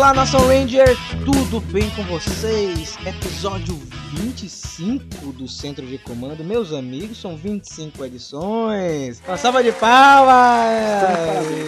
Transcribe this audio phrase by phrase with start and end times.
[0.00, 2.96] Olá, Nação Ranger, tudo bem com vocês?
[3.06, 3.78] Episódio
[4.14, 6.42] 25 do Centro de Comando.
[6.42, 9.20] Meus amigos, são 25 edições.
[9.28, 10.32] Uma salva de palmas!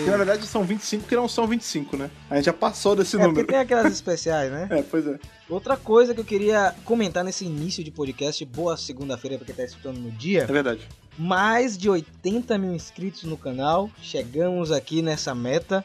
[0.07, 2.11] Na verdade são 25 que não são 25, né?
[2.31, 3.47] A gente já passou desse É número.
[3.47, 4.67] tem aquelas especiais, né?
[4.71, 5.19] É, pois é.
[5.51, 9.63] Outra coisa que eu queria comentar nesse início de podcast, boa segunda-feira pra quem tá
[9.65, 10.45] escutando no dia.
[10.45, 10.89] É verdade.
[11.19, 13.91] mais de 80 mil inscritos no canal.
[14.01, 15.85] Chegamos aqui nessa meta.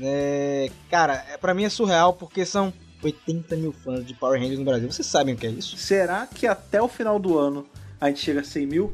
[0.00, 4.58] É, cara, é, pra mim é surreal porque são 80 mil fãs de Power Rangers
[4.58, 4.90] no Brasil.
[4.90, 5.76] Vocês sabem o que é isso?
[5.76, 7.66] Será que até o final do ano
[8.00, 8.92] a gente chega a 100 mil?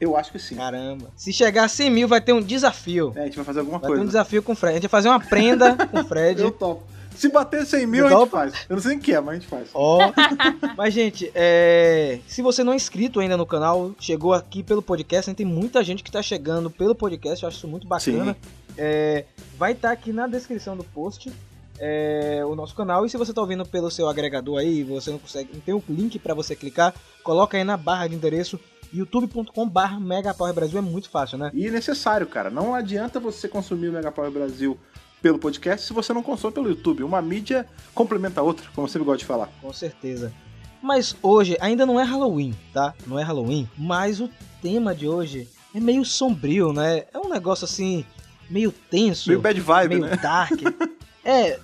[0.00, 0.54] Eu acho que sim.
[0.54, 1.10] Caramba.
[1.16, 3.12] Se chegar a 100 mil, vai ter um desafio.
[3.16, 4.12] É, a gente vai fazer alguma Vai ter um coisa.
[4.12, 4.72] desafio com o Fred.
[4.72, 6.40] A gente vai fazer uma prenda com o Fred.
[6.42, 6.84] Eu topo.
[7.16, 8.54] Se bater 100 mil, a gente faz.
[8.68, 9.68] Eu não sei o que é, mas a gente faz.
[9.74, 9.98] Ó.
[10.78, 12.20] Mas, gente, é...
[12.28, 15.34] se você não é inscrito ainda no canal, chegou aqui pelo podcast, né?
[15.34, 18.36] tem muita gente que tá chegando pelo podcast, eu acho isso muito bacana.
[18.78, 19.24] É,
[19.58, 21.32] Vai estar aqui na descrição do post
[21.80, 23.04] é, o nosso canal.
[23.04, 25.82] E se você tá ouvindo pelo seu agregador aí, você não consegue, não tem o
[25.88, 28.58] link para você clicar, coloca aí na barra de endereço
[28.92, 31.50] youtube.com/barra Megapower Brasil, é muito fácil, né?
[31.52, 32.50] E é necessário, cara.
[32.50, 34.78] Não adianta você consumir o Mega Power Brasil
[35.20, 37.02] pelo podcast se você não consome pelo YouTube.
[37.02, 39.50] Uma mídia complementa a outra, como sempre gosto de falar.
[39.60, 40.32] Com certeza.
[40.80, 42.94] Mas hoje ainda não é Halloween, tá?
[43.06, 44.30] Não é Halloween, mas o
[44.62, 47.04] tema de hoje é meio sombrio, né?
[47.12, 48.04] É um negócio assim,
[48.48, 50.16] meio tenso, Meio bad vibe, meio né?
[50.16, 50.60] dark.
[51.24, 51.58] é,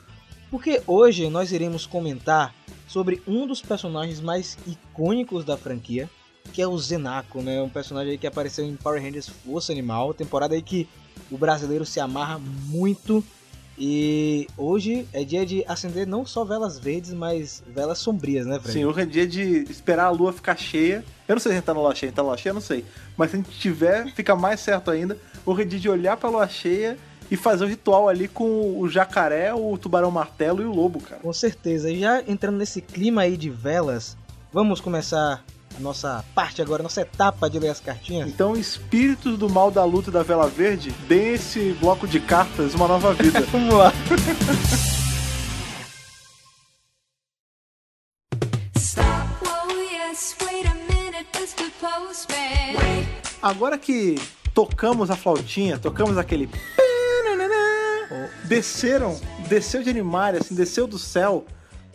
[0.50, 2.54] porque hoje nós iremos comentar
[2.86, 6.08] sobre um dos personagens mais icônicos da franquia,
[6.52, 7.60] que é o Zenako, né?
[7.60, 10.88] Um personagem que apareceu em Power Rangers Força Animal, temporada aí que
[11.30, 13.24] o brasileiro se amarra muito.
[13.76, 18.78] E hoje é dia de acender não só velas verdes, mas velas sombrias, né, Fred?
[18.78, 21.04] Sim, hoje é dia de esperar a lua ficar cheia.
[21.26, 22.54] Eu não sei se a gente tá na lua cheia, tá na lua cheia, eu
[22.54, 22.84] não sei.
[23.16, 25.18] Mas se a gente tiver, fica mais certo ainda.
[25.46, 26.96] Dia de olhar pra lua cheia
[27.30, 31.20] e fazer o ritual ali com o jacaré, o tubarão martelo e o lobo, cara.
[31.20, 31.90] Com certeza.
[31.90, 34.16] E já entrando nesse clima aí de velas,
[34.52, 35.44] vamos começar
[35.76, 38.28] a nossa parte agora, nossa etapa de ler as cartinhas.
[38.28, 42.86] Então, espíritos do mal da luta da vela verde, deem esse bloco de cartas uma
[42.86, 43.40] nova vida.
[43.50, 43.88] Vamos lá.
[43.88, 44.44] A.
[51.80, 53.06] Postman.
[53.42, 54.14] Agora que
[54.54, 56.48] tocamos a flautinha, tocamos aquele.
[58.44, 61.44] Desceram, desceu de animais, assim, desceu do céu.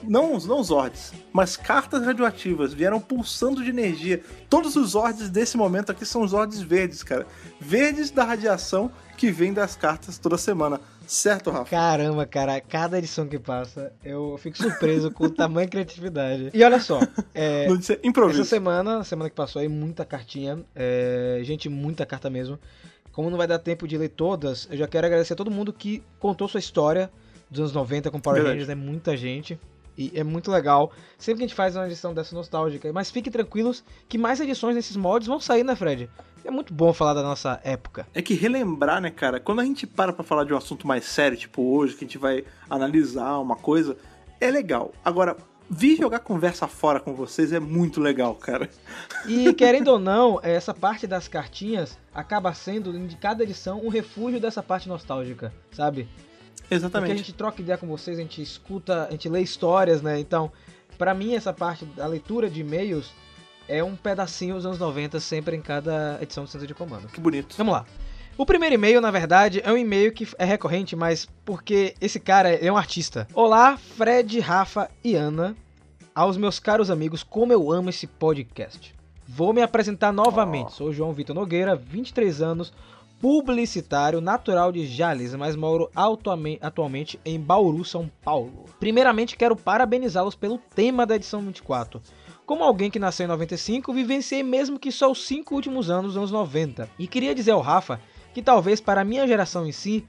[0.04, 4.22] Não, não os Zords, mas cartas radioativas vieram pulsando de energia.
[4.50, 7.28] Todos os Zords desse momento aqui são Zords verdes, cara.
[7.60, 10.80] Verdes da radiação que vem das cartas toda semana.
[11.06, 11.72] Certo, Rafa?
[11.72, 16.52] Caramba, cara, cada edição que passa, eu fico surpreso com o tamanho e criatividade.
[16.54, 17.00] E olha só,
[17.34, 18.46] é, Não disse essa improviso.
[18.46, 22.60] semana, semana que passou aí, muita cartinha, é, gente, muita carta mesmo.
[23.12, 25.74] Como não vai dar tempo de ler todas, eu já quero agradecer a todo mundo
[25.74, 27.12] que contou sua história
[27.50, 28.60] dos anos 90 com Power Verdade.
[28.60, 29.60] Rangers, é muita gente.
[30.00, 30.94] E é muito legal.
[31.18, 32.92] Sempre que a gente faz uma edição dessa nostálgica.
[32.94, 36.10] Mas fiquem tranquilos que mais edições desses mods vão sair, né, Fred?
[36.46, 38.08] É muito bom falar da nossa época.
[38.14, 39.42] É que relembrar, né, cara?
[39.42, 42.08] Quando a gente para pra falar de um assunto mais sério, tipo hoje, que a
[42.08, 43.98] gente vai analisar uma coisa,
[44.40, 44.94] é legal.
[45.04, 45.36] Agora,
[45.70, 48.70] vir jogar conversa fora com vocês é muito legal, cara.
[49.28, 54.40] E querendo ou não, essa parte das cartinhas acaba sendo, de cada edição, um refúgio
[54.40, 56.08] dessa parte nostálgica, sabe?
[56.70, 57.18] Porque a Exatamente.
[57.18, 60.20] gente troca ideia com vocês, a gente escuta, a gente lê histórias, né?
[60.20, 60.52] Então,
[61.00, 63.12] pra mim, essa parte da leitura de e-mails
[63.68, 67.08] é um pedacinho dos anos 90 sempre em cada edição do Centro de Comando.
[67.08, 67.56] Que bonito.
[67.58, 67.86] Vamos lá.
[68.38, 72.54] O primeiro e-mail, na verdade, é um e-mail que é recorrente, mas porque esse cara
[72.54, 73.28] é um artista.
[73.34, 75.56] Olá, Fred, Rafa e Ana.
[76.14, 78.94] Aos meus caros amigos, como eu amo esse podcast.
[79.28, 80.68] Vou me apresentar novamente.
[80.68, 80.76] Oh.
[80.76, 82.72] Sou João Vitor Nogueira, 23 anos,
[83.20, 88.66] publicitário, natural de Jales, mas moro atualme- atualmente em Bauru, São Paulo.
[88.80, 92.02] Primeiramente, quero parabenizá-los pelo tema da edição 24.
[92.46, 96.18] Como alguém que nasceu em 95, vivenciei mesmo que só os cinco últimos anos dos
[96.18, 96.90] anos 90.
[96.98, 98.00] E queria dizer ao Rafa
[98.34, 100.06] que talvez para a minha geração em si,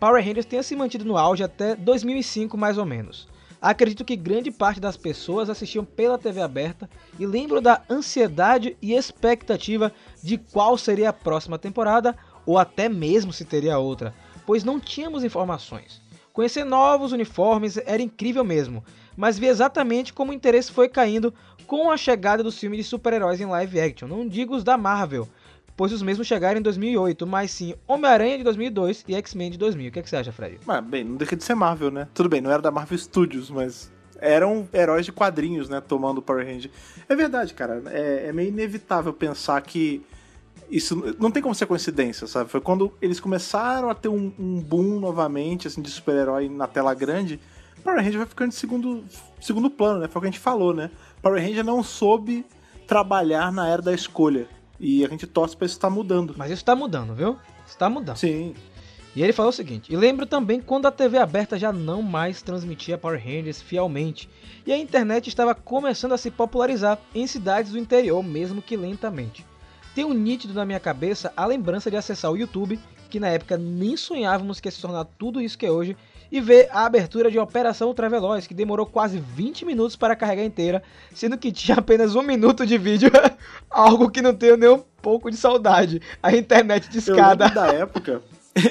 [0.00, 3.28] Power Rangers tenha se mantido no auge até 2005 mais ou menos.
[3.62, 8.92] Acredito que grande parte das pessoas assistiam pela TV aberta e lembro da ansiedade e
[8.92, 9.90] expectativa
[10.22, 12.14] de qual seria a próxima temporada
[12.46, 14.14] ou até mesmo se teria outra,
[14.46, 16.02] pois não tínhamos informações.
[16.32, 18.84] Conhecer novos uniformes era incrível mesmo,
[19.16, 21.32] mas vi exatamente como o interesse foi caindo
[21.66, 25.28] com a chegada dos filmes de super-heróis em live action, não digo os da Marvel,
[25.76, 29.88] pois os mesmos chegaram em 2008, mas sim Homem-Aranha de 2002 e X-Men de 2000.
[29.88, 30.58] O que, é que você acha, Fred?
[30.66, 32.08] Mas, bem, não deixa de ser Marvel, né?
[32.14, 35.80] Tudo bem, não era da Marvel Studios, mas eram heróis de quadrinhos, né?
[35.80, 36.70] Tomando Power Ranger.
[37.08, 37.82] É verdade, cara.
[37.86, 40.02] É, é meio inevitável pensar que
[40.70, 42.50] isso não tem como ser coincidência, sabe?
[42.50, 46.94] Foi quando eles começaram a ter um, um boom novamente, assim, de super-herói na tela
[46.94, 47.40] grande,
[47.82, 49.04] Power Ranger vai ficando de segundo,
[49.40, 50.08] segundo plano, né?
[50.08, 50.90] Foi o que a gente falou, né?
[51.20, 52.46] Power Ranger não soube
[52.86, 54.48] trabalhar na era da escolha.
[54.80, 56.34] E a gente torce pra isso estar mudando.
[56.36, 57.36] Mas isso tá mudando, viu?
[57.66, 58.16] Isso tá mudando.
[58.16, 58.54] Sim.
[59.14, 62.42] E ele falou o seguinte: e lembro também quando a TV aberta já não mais
[62.42, 64.28] transmitia Power Rangers fielmente
[64.66, 69.46] e a internet estava começando a se popularizar em cidades do interior, mesmo que lentamente.
[69.94, 73.96] Tenho nítido na minha cabeça a lembrança de acessar o YouTube, que na época nem
[73.96, 75.96] sonhávamos que ia se tornar tudo isso que é hoje,
[76.32, 80.82] e ver a abertura de Operação Ultraveloz, que demorou quase 20 minutos para carregar inteira,
[81.14, 83.08] sendo que tinha apenas um minuto de vídeo,
[83.70, 86.02] algo que não tenho nem um pouco de saudade.
[86.20, 87.48] A internet de escada.
[87.48, 88.20] da época.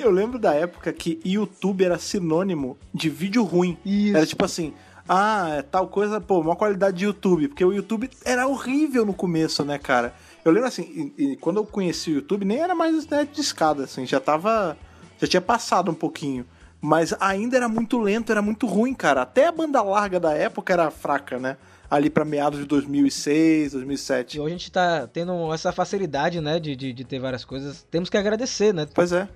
[0.01, 3.77] Eu lembro da época que YouTube era sinônimo de vídeo ruim.
[3.85, 4.17] Isso.
[4.17, 4.73] Era tipo assim,
[5.07, 7.49] ah, é tal coisa, pô, uma qualidade de YouTube.
[7.49, 10.13] Porque o YouTube era horrível no começo, né, cara?
[10.43, 13.41] Eu lembro assim, e, e quando eu conheci o YouTube, nem era mais internet de
[13.41, 14.77] escada, assim, já tava.
[15.19, 16.45] Já tinha passado um pouquinho.
[16.81, 19.21] Mas ainda era muito lento, era muito ruim, cara.
[19.21, 21.55] Até a banda larga da época era fraca, né?
[21.89, 24.35] Ali pra meados de 2006, 2007.
[24.35, 27.87] E hoje a gente tá tendo essa facilidade, né, de, de, de ter várias coisas.
[27.89, 28.85] Temos que agradecer, né?
[28.93, 29.29] Pois é.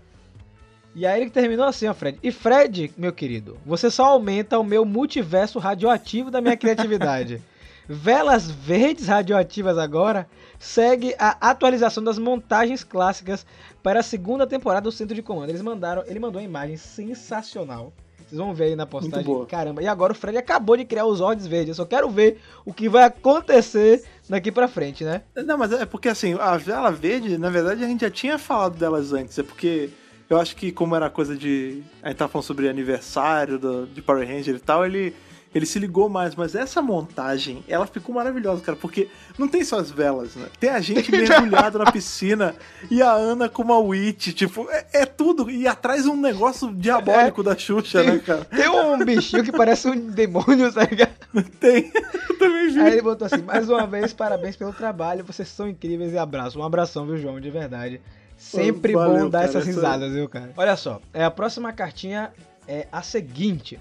[0.94, 2.20] E aí ele terminou assim, ó, Fred.
[2.22, 7.42] E Fred, meu querido, você só aumenta o meu multiverso radioativo da minha criatividade.
[7.88, 10.28] Velas verdes radioativas agora
[10.60, 13.46] segue a atualização das montagens clássicas
[13.84, 15.50] para a segunda temporada do Centro de Comando.
[15.50, 17.94] Eles mandaram, ele mandou uma imagem sensacional.
[18.28, 19.46] Vocês vão ver aí na postagem.
[19.46, 21.70] Caramba, e agora o Fred acabou de criar os Zords verdes.
[21.70, 25.22] Eu só quero ver o que vai acontecer daqui pra frente, né?
[25.34, 28.78] Não, mas é porque assim, a vela verde, na verdade, a gente já tinha falado
[28.78, 29.40] delas antes.
[29.40, 29.90] É porque
[30.30, 31.82] eu acho que como era coisa de.
[32.04, 35.16] A gente tava falando sobre aniversário do, de Power Ranger e tal, ele.
[35.58, 39.80] Ele se ligou mais, mas essa montagem, ela ficou maravilhosa, cara, porque não tem só
[39.80, 40.48] as velas, né?
[40.60, 42.56] Tem a gente mergulhado na piscina
[42.90, 45.50] e a Ana com uma witch, tipo, é, é tudo.
[45.50, 48.46] E atrás um negócio diabólico da Xuxa, né, cara?
[48.46, 50.96] Tem um bichinho que parece um demônio, sabe?
[51.60, 51.92] Tem.
[52.30, 52.80] Eu também vi.
[52.80, 56.60] Aí ele botou assim, mais uma vez, parabéns pelo trabalho, vocês são incríveis e abraço.
[56.60, 58.00] Um abração, viu, João, de verdade.
[58.38, 60.52] Sempre valeu, bom dar cara, essas essa- risadas, viu, cara?
[60.56, 62.32] Olha só, é, a próxima cartinha
[62.68, 63.80] é a seguinte.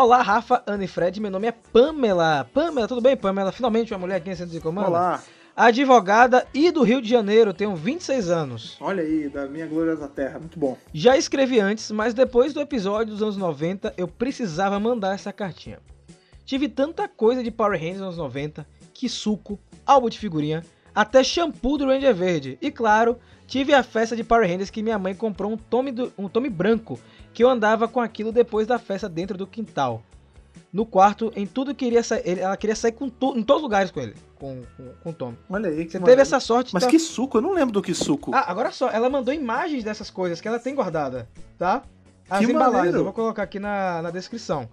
[0.00, 2.48] Olá, Rafa, Ana e Fred, meu nome é Pamela.
[2.54, 3.50] Pamela, tudo bem, Pamela?
[3.50, 4.86] Finalmente uma mulher aqui em Centro de Comando?
[4.90, 5.20] Olá.
[5.56, 8.76] Advogada e do Rio de Janeiro, tenho 26 anos.
[8.80, 10.38] Olha aí, da minha gloriosa terra.
[10.38, 10.78] Muito bom.
[10.94, 15.80] Já escrevi antes, mas depois do episódio dos anos 90, eu precisava mandar essa cartinha.
[16.44, 18.64] Tive tanta coisa de Power Rangers nos anos 90,
[18.94, 20.62] que suco, álbum de figurinha,
[20.94, 22.56] até shampoo do Ranger Verde.
[22.62, 23.18] E claro,
[23.48, 26.48] tive a festa de Power Rangers que minha mãe comprou um tome, do- um tome
[26.48, 27.00] branco,
[27.32, 30.02] que eu andava com aquilo depois da festa dentro do quintal.
[30.72, 34.00] No quarto, em tudo queria sair, ela queria sair com em todos os lugares com
[34.00, 35.38] ele, com, com, com o Tommy.
[35.48, 35.76] Olha aí.
[35.76, 36.22] que Você teve maravilha.
[36.22, 36.90] essa sorte, Mas tá?
[36.90, 37.38] que suco?
[37.38, 38.32] Eu não lembro do que suco.
[38.34, 41.26] Ah, agora só, ela mandou imagens dessas coisas que ela tem guardada,
[41.56, 41.82] tá?
[42.28, 42.98] As Que embalagens, maneiro.
[42.98, 44.68] eu vou colocar aqui na, na descrição,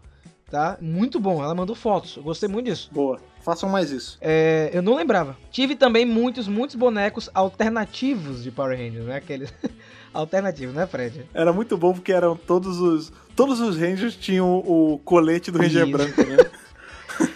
[0.51, 0.77] tá?
[0.81, 2.89] Muito bom, ela mandou fotos, eu gostei muito disso.
[2.91, 3.17] Boa.
[3.41, 4.17] Façam mais isso.
[4.19, 5.37] É, eu não lembrava.
[5.49, 9.15] Tive também muitos, muitos bonecos alternativos de Power Rangers, né?
[9.15, 9.53] Aqueles
[10.15, 11.25] alternativos, né, Fred?
[11.33, 13.11] Era muito bom porque eram todos os.
[13.35, 15.91] Todos os Rangers tinham o colete do Ranger Isso.
[15.91, 16.37] branco, né?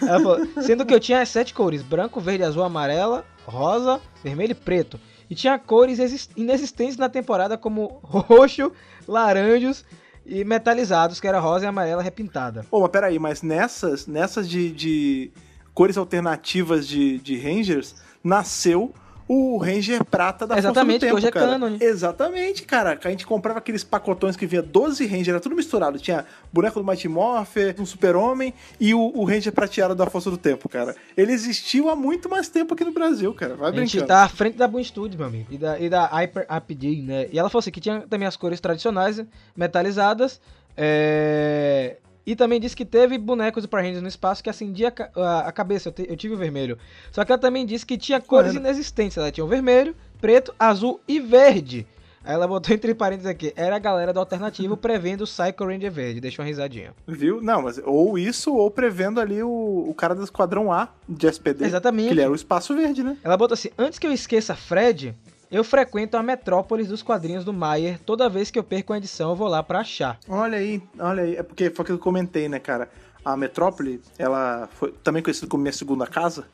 [0.00, 4.54] Falou, sendo que eu tinha as sete cores: branco, verde, azul, amarela, rosa, vermelho e
[4.54, 4.98] preto.
[5.28, 8.72] E tinha cores exis- inexistentes na temporada, como roxo,
[9.06, 9.84] laranjos
[10.26, 12.64] e metalizados, que era rosa e amarela repintada.
[12.70, 15.30] Pô, mas peraí, mas nessas, nessas de, de
[15.72, 17.94] cores alternativas de, de Rangers,
[18.24, 18.92] nasceu
[19.32, 21.46] o Ranger Prata da Exatamente, que Força do Tempo, hoje é cara.
[21.52, 21.78] cânone.
[21.80, 22.98] Exatamente, cara.
[23.04, 26.00] A gente comprava aqueles pacotões que vinha 12 Rangers, era tudo misturado.
[26.00, 30.36] Tinha boneco do Mighty Morpher, um Super-Homem e o, o Ranger prateado da Força do
[30.36, 30.96] Tempo, cara.
[31.16, 33.54] Ele existiu há muito mais tempo aqui no Brasil, cara.
[33.54, 34.08] Vai A gente brincando.
[34.08, 35.46] tá à frente da Boom Studios, meu amigo.
[35.48, 37.28] E da, e da Hyper APD, né?
[37.30, 39.22] E ela falou assim que tinha também as cores tradicionais,
[39.56, 40.40] metalizadas.
[40.76, 45.48] é, E também disse que teve bonecos do Power Rangers no espaço que acendia a,
[45.48, 45.88] a- cabeça.
[45.88, 46.78] Eu, te- eu tive o vermelho.
[47.10, 48.64] Só que ela também disse que tinha cores Correto.
[48.66, 49.16] inexistentes.
[49.16, 51.86] Ela tinha o vermelho, preto, azul e verde.
[52.22, 53.50] Aí ela botou entre parênteses aqui.
[53.56, 56.20] Era a galera do alternativo prevendo o Psycho Ranger verde.
[56.20, 56.92] Deixa uma risadinha.
[57.08, 57.40] Viu?
[57.40, 61.64] Não, mas ou isso, ou prevendo ali o, o cara do Esquadrão A de SPD.
[61.64, 62.08] Exatamente.
[62.08, 63.16] Que ele era o Espaço Verde, né?
[63.24, 65.14] Ela botou assim: Antes que eu esqueça Fred,
[65.50, 67.98] eu frequento a Metrópolis dos quadrinhos do Maier.
[68.06, 70.18] Toda vez que eu perco uma edição, eu vou lá pra achar.
[70.28, 71.36] Olha aí, olha aí.
[71.36, 72.88] É porque foi aquilo que eu comentei, né, cara?
[73.24, 76.44] A Metrópole, ela foi também conhecida como minha segunda casa.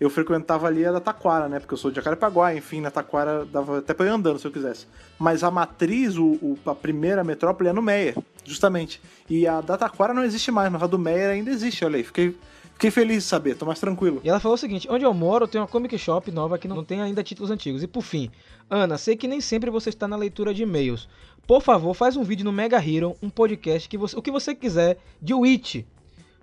[0.00, 1.60] Eu frequentava ali a da Taquara, né?
[1.60, 4.50] Porque eu sou de Jacarepaguá, enfim, na Taquara dava até pra ir andando se eu
[4.50, 4.86] quisesse.
[5.18, 9.00] Mas a matriz, o, o- a primeira Metrópole é no Meia, justamente.
[9.30, 12.02] E a da Taquara não existe mais, mas a do Meia ainda existe, olha aí.
[12.02, 12.36] Fiquei,
[12.84, 14.20] fiquei feliz de saber, tô mais tranquilo.
[14.22, 16.84] E ela falou o seguinte: Onde eu moro, tem uma comic shop nova que não
[16.84, 17.82] tem ainda títulos antigos.
[17.82, 18.30] E por fim,
[18.68, 21.08] Ana, sei que nem sempre você está na leitura de e-mails.
[21.46, 24.54] Por favor, faz um vídeo no Mega Hero, um podcast, que você, o que você
[24.54, 25.84] quiser, de Witch.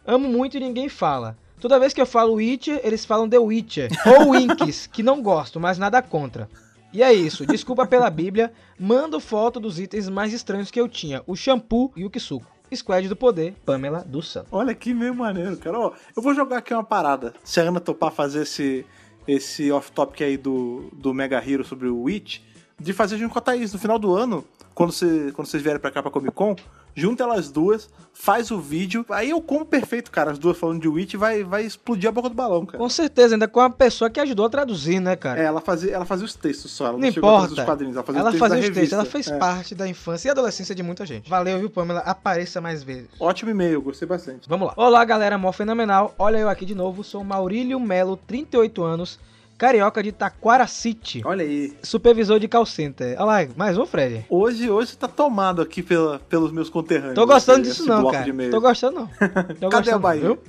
[0.06, 1.38] Amo muito e ninguém fala.
[1.60, 3.92] Toda vez que eu falo Witcher, eles falam The Witcher.
[4.06, 6.50] Ou Winks, que não gosto, mas nada contra.
[6.92, 11.22] E é isso, desculpa pela Bíblia, mando foto dos itens mais estranhos que eu tinha,
[11.26, 12.61] o shampoo e o Kisuko.
[12.76, 14.48] Squad do Poder, Pamela do Santo.
[14.52, 15.80] Olha que meio maneiro, cara.
[15.80, 17.34] Ó, eu vou jogar aqui uma parada.
[17.44, 18.86] Se a Ana topar fazer esse,
[19.28, 22.40] esse off-topic aí do, do Mega Hero sobre o Witch,
[22.80, 25.80] de fazer junto com a Thaís no final do ano, quando, você, quando vocês vierem
[25.80, 26.56] pra cá pra Comic Con,
[26.96, 29.06] junta elas duas, faz o vídeo.
[29.10, 32.30] Aí eu como perfeito, cara, as duas falando de Witch, vai, vai explodir a boca
[32.30, 32.78] do balão, cara.
[32.78, 35.42] Com certeza, ainda com a pessoa que ajudou a traduzir, né, cara?
[35.42, 37.62] É, ela fazia, ela fazia os textos só, ela não, Não chegou a fazer importa.
[37.62, 39.38] os quadrinhos, ela fazia ela os textos fazia os textos, ela fez É.
[39.38, 41.30] parte da infância e adolescência de muita gente.
[41.30, 42.02] Valeu, viu, Pamela?
[42.02, 43.10] Apareça mais vezes.
[43.20, 44.48] Ótimo e-mail, gostei bastante.
[44.48, 44.74] Vamos lá.
[44.76, 46.14] Olá, galera, mó fenomenal.
[46.20, 49.20] Olha eu aqui de novo, sou Maurílio Melo, 38 anos,
[49.66, 51.72] carioca de Taquara City, Olha aí.
[51.84, 53.16] supervisor de call center.
[53.20, 54.26] Olha lá, mais um, Fred.
[54.28, 57.14] Hoje, hoje tá tomado aqui pela, pelos meus conterrâneos.
[57.14, 58.26] Tô gostando esse- disso esse não, cara.
[58.50, 59.08] Tô gostando não.
[59.08, 60.22] Tô Cadê gostando, a Bahia?
[60.24, 60.40] viu?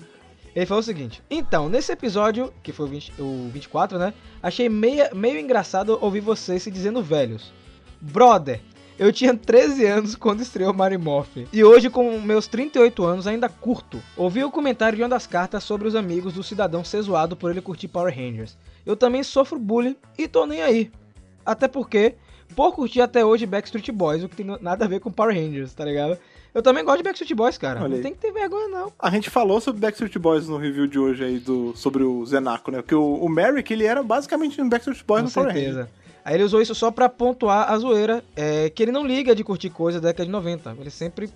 [0.56, 4.14] Ele falou o seguinte: Então, nesse episódio, que foi o, 20 o 24, né?
[4.42, 7.52] Achei meia, meio engraçado ouvir vocês se dizendo velhos.
[8.00, 8.62] Brother,
[8.98, 11.46] eu tinha 13 anos quando estreou Mary Morphin.
[11.52, 14.00] E hoje, com meus 38 anos, ainda curto.
[14.16, 17.50] Ouvi o comentário de uma das cartas sobre os amigos do cidadão ser zoado por
[17.50, 18.56] ele curtir Power Rangers.
[18.84, 20.90] Eu também sofro bullying e tô nem aí.
[21.44, 22.14] Até porque,
[22.54, 25.74] por curtir até hoje Backstreet Boys, o que tem nada a ver com Power Rangers,
[25.74, 26.18] tá ligado?
[26.54, 27.80] Eu também gosto de Backstreet Boys, cara.
[27.82, 28.92] Olha não tem que ter vergonha, não.
[28.98, 32.70] A gente falou sobre Backstreet Boys no review de hoje aí, do, sobre o Zenaco,
[32.70, 32.82] né?
[32.82, 35.74] Porque o, o Merrick, ele era basicamente um Backstreet Boys Com no Power Rangers.
[35.74, 36.02] certeza.
[36.24, 39.42] Aí ele usou isso só pra pontuar a zoeira, é, que ele não liga de
[39.42, 40.76] curtir coisa da década de 90.
[40.78, 41.30] Ele sempre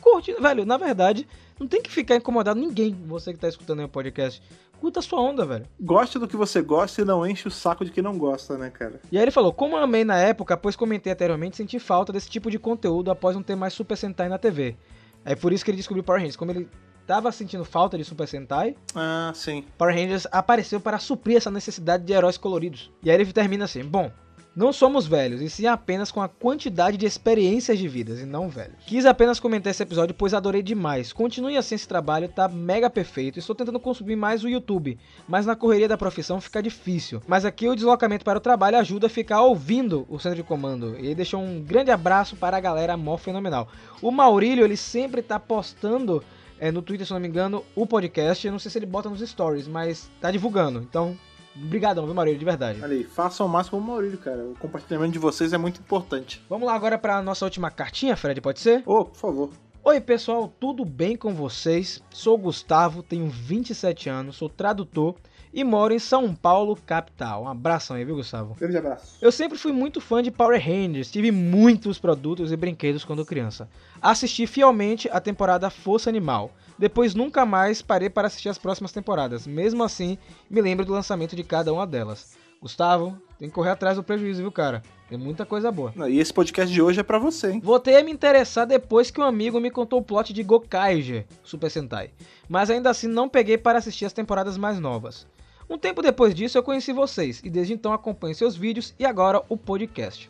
[0.00, 1.28] curte, velho, na verdade,
[1.62, 4.42] não tem que ficar incomodado ninguém, você que tá escutando aí o podcast.
[4.80, 5.64] Curta a sua onda, velho.
[5.80, 8.68] Goste do que você gosta e não enche o saco de quem não gosta, né,
[8.68, 9.00] cara?
[9.12, 12.28] E aí ele falou, como eu amei na época, pois comentei anteriormente, senti falta desse
[12.28, 14.76] tipo de conteúdo após não ter mais Super Sentai na TV.
[15.24, 16.34] É por isso que ele descobriu Power Rangers.
[16.36, 16.68] Como ele
[17.06, 19.64] tava sentindo falta de Super Sentai, Ah, sim.
[19.78, 22.90] Power Rangers apareceu para suprir essa necessidade de heróis coloridos.
[23.04, 24.10] E aí ele termina assim: Bom,
[24.54, 28.48] não somos velhos, e sim apenas com a quantidade de experiências de vidas, e não
[28.48, 28.76] velhos.
[28.86, 31.12] Quis apenas comentar esse episódio, pois adorei demais.
[31.12, 33.38] Continue assim esse trabalho, tá mega perfeito.
[33.38, 37.22] Estou tentando consumir mais o YouTube, mas na correria da profissão fica difícil.
[37.26, 40.96] Mas aqui o deslocamento para o trabalho ajuda a ficar ouvindo o centro de comando.
[40.98, 43.68] E deixou um grande abraço para a galera mó fenomenal.
[44.02, 46.22] O Maurílio, ele sempre tá postando
[46.60, 48.46] é, no Twitter, se não me engano, o podcast.
[48.46, 50.80] Eu não sei se ele bota nos stories, mas tá divulgando.
[50.80, 51.16] Então,
[51.54, 52.80] brigadão, viu, Maurílio, de verdade.
[52.82, 54.44] Olha aí, façam o máximo o Maurílio, cara.
[54.44, 56.42] O compartilhamento de vocês é muito importante.
[56.48, 58.82] Vamos lá agora para nossa última cartinha, Fred, pode ser?
[58.86, 59.50] Ô, por favor.
[59.84, 62.00] Oi, pessoal, tudo bem com vocês?
[62.08, 65.16] Sou Gustavo, tenho 27 anos, sou tradutor
[65.52, 67.42] e moro em São Paulo, capital.
[67.44, 68.54] Um abração aí, viu, Gustavo?
[68.58, 69.18] Grande abraço.
[69.20, 73.68] Eu sempre fui muito fã de Power Rangers, tive muitos produtos e brinquedos quando criança.
[74.00, 76.50] Assisti fielmente a temporada Força Animal.
[76.78, 79.46] Depois nunca mais parei para assistir as próximas temporadas.
[79.46, 80.18] Mesmo assim,
[80.48, 82.36] me lembro do lançamento de cada uma delas.
[82.60, 84.82] Gustavo, tem que correr atrás do prejuízo, viu, cara?
[85.08, 85.92] Tem muita coisa boa.
[86.08, 87.60] E esse podcast de hoje é pra você, hein?
[87.62, 91.68] Voltei a me interessar depois que um amigo me contou o plot de Gokaiger, Super
[91.68, 92.10] Sentai.
[92.48, 95.26] Mas ainda assim não peguei para assistir as temporadas mais novas.
[95.72, 99.42] Um tempo depois disso eu conheci vocês e desde então acompanho seus vídeos e agora
[99.48, 100.28] o podcast.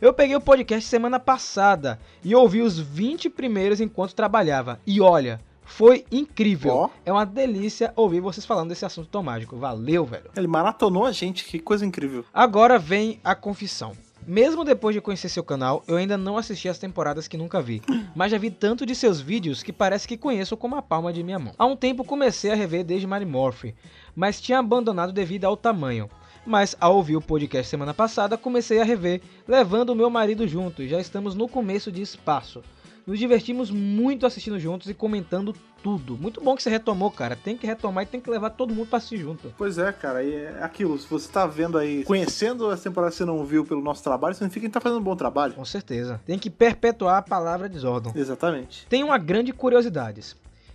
[0.00, 4.80] Eu peguei o podcast semana passada e ouvi os 20 primeiros enquanto trabalhava.
[4.86, 6.72] E olha, foi incrível.
[6.72, 6.90] Ó.
[7.04, 9.58] É uma delícia ouvir vocês falando desse assunto tão mágico.
[9.58, 10.30] Valeu, velho.
[10.34, 12.24] Ele maratonou a gente, que coisa incrível.
[12.32, 13.92] Agora vem a confissão.
[14.28, 17.80] Mesmo depois de conhecer seu canal, eu ainda não assisti as temporadas que nunca vi,
[18.14, 21.22] mas já vi tanto de seus vídeos que parece que conheço como a palma de
[21.22, 21.54] minha mão.
[21.58, 23.74] Há um tempo comecei a rever desde Mary Morphy,
[24.18, 26.10] mas tinha abandonado devido ao tamanho.
[26.44, 30.82] Mas ao ouvir o podcast semana passada, comecei a rever, levando o meu marido junto,
[30.82, 32.64] e já estamos no começo de espaço.
[33.06, 36.18] Nos divertimos muito assistindo juntos e comentando tudo.
[36.18, 37.36] Muito bom que você retomou, cara.
[37.36, 39.54] Tem que retomar e tem que levar todo mundo pra assistir junto.
[39.56, 40.98] Pois é, cara, e é aquilo.
[40.98, 44.34] Se você tá vendo aí, conhecendo as temporadas que você não viu pelo nosso trabalho,
[44.34, 45.54] significa que tá fazendo um bom trabalho.
[45.54, 46.20] Com certeza.
[46.26, 48.12] Tem que perpetuar a palavra de Zordon.
[48.16, 48.84] Exatamente.
[48.88, 50.34] Tenho uma grande curiosidade.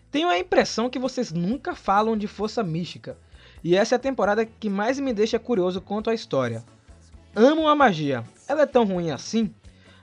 [0.09, 3.17] Tenho a impressão que vocês nunca falam de Força Mística.
[3.63, 6.63] E essa é a temporada que mais me deixa curioso quanto à história.
[7.35, 8.23] Amo a magia.
[8.47, 9.53] Ela é tão ruim assim?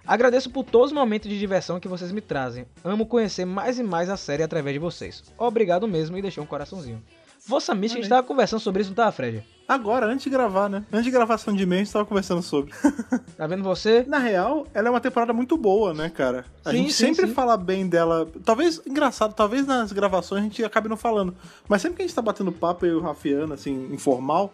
[0.07, 2.67] Agradeço por todos os momentos de diversão que vocês me trazem.
[2.83, 5.23] Amo conhecer mais e mais a série através de vocês.
[5.37, 7.03] Obrigado mesmo e deixou um coraçãozinho.
[7.41, 9.43] Força Mística, a gente tava conversando sobre isso, não tava, Fred?
[9.67, 10.85] Agora, antes de gravar, né?
[10.93, 12.73] Antes de gravação de e-mail, a gente tava conversando sobre.
[13.37, 14.05] Tá vendo você?
[14.07, 16.45] Na real, ela é uma temporada muito boa, né, cara?
[16.65, 17.33] A Sim, gente sim, sempre sim.
[17.33, 18.29] fala bem dela.
[18.45, 21.35] Talvez, engraçado, talvez nas gravações a gente acabe não falando.
[21.69, 24.53] Mas sempre que a gente tá batendo papo, eu e o Rafiano, assim, informal,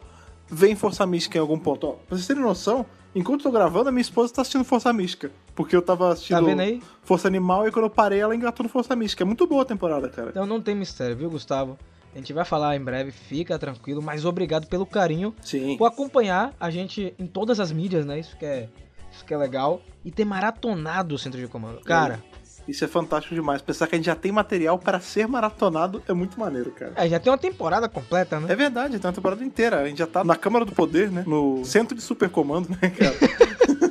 [0.49, 1.87] vem Força Mística em algum ponto.
[1.88, 4.93] Ó, pra vocês terem noção, enquanto eu tô gravando, a minha esposa tá assistindo Força
[4.93, 5.33] Mística.
[5.55, 6.87] Porque eu tava assistindo Tá?
[7.02, 9.25] Força Animal e quando eu parei, ela engatou no Força Mística.
[9.25, 10.28] É muito boa a temporada, cara.
[10.31, 11.76] Então não tem mistério, viu, Gustavo?
[12.17, 15.77] A gente vai falar em breve, fica tranquilo, mas obrigado pelo carinho, Sim.
[15.77, 18.19] por acompanhar a gente em todas as mídias, né?
[18.19, 18.71] Isso que é,
[19.13, 19.83] isso que é legal.
[20.03, 21.83] E ter maratonado o Centro de Comando.
[21.83, 22.25] Cara,
[22.67, 23.61] Isso é fantástico demais.
[23.61, 26.95] Pensar que a gente já tem material para ser maratonado é muito maneiro, cara.
[26.97, 28.51] é, já tem uma temporada completa, né?
[28.51, 29.83] É verdade, tem uma temporada inteira.
[29.83, 31.23] A gente já tá na Câmara do Poder, né?
[31.27, 33.15] No centro de supercomando, né, cara?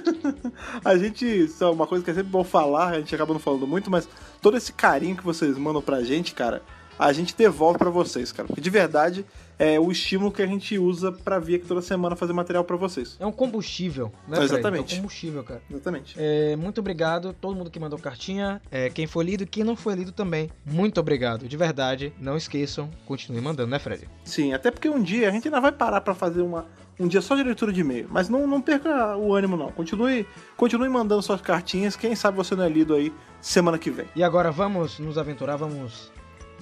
[0.84, 3.40] a gente, isso é uma coisa que é sempre bom falar, a gente acaba não
[3.40, 4.10] falando muito, mas
[4.42, 6.64] todo esse carinho que vocês mandam pra gente, cara,
[6.98, 8.48] a gente devolve pra vocês, cara.
[8.48, 9.26] Porque de verdade
[9.58, 12.76] é o estímulo que a gente usa pra vir aqui toda semana fazer material pra
[12.76, 13.16] vocês.
[13.20, 14.38] É um combustível, né?
[14.38, 14.54] Fred?
[14.54, 14.94] Exatamente.
[14.94, 15.62] É um combustível, cara.
[15.70, 16.16] Exatamente.
[16.18, 19.76] É, muito obrigado todo mundo que mandou cartinha, é, quem foi lido e quem não
[19.76, 20.50] foi lido também.
[20.66, 22.14] Muito obrigado, de verdade.
[22.20, 24.08] Não esqueçam, continue mandando, né, Fred?
[24.24, 26.66] Sim, até porque um dia a gente ainda vai parar pra fazer uma,
[27.00, 28.08] um dia só de leitura de e-mail.
[28.10, 29.72] Mas não, não perca o ânimo, não.
[29.72, 30.26] Continue,
[30.58, 31.96] continue mandando suas cartinhas.
[31.96, 34.08] Quem sabe você não é lido aí semana que vem.
[34.16, 36.12] E agora vamos nos aventurar, vamos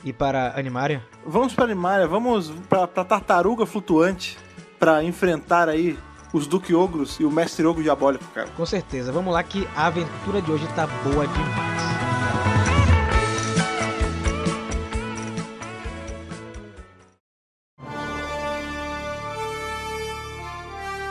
[0.04, 1.04] ir para Animária?
[1.26, 4.38] Vamos pra Animária, vamos pra Tartaruga Flutuante
[4.78, 5.98] pra enfrentar aí
[6.34, 8.50] os Duque Ogros e o Mestre Ogro Diabólico, cara.
[8.58, 9.12] Com certeza.
[9.12, 11.74] Vamos lá que a aventura de hoje tá boa demais.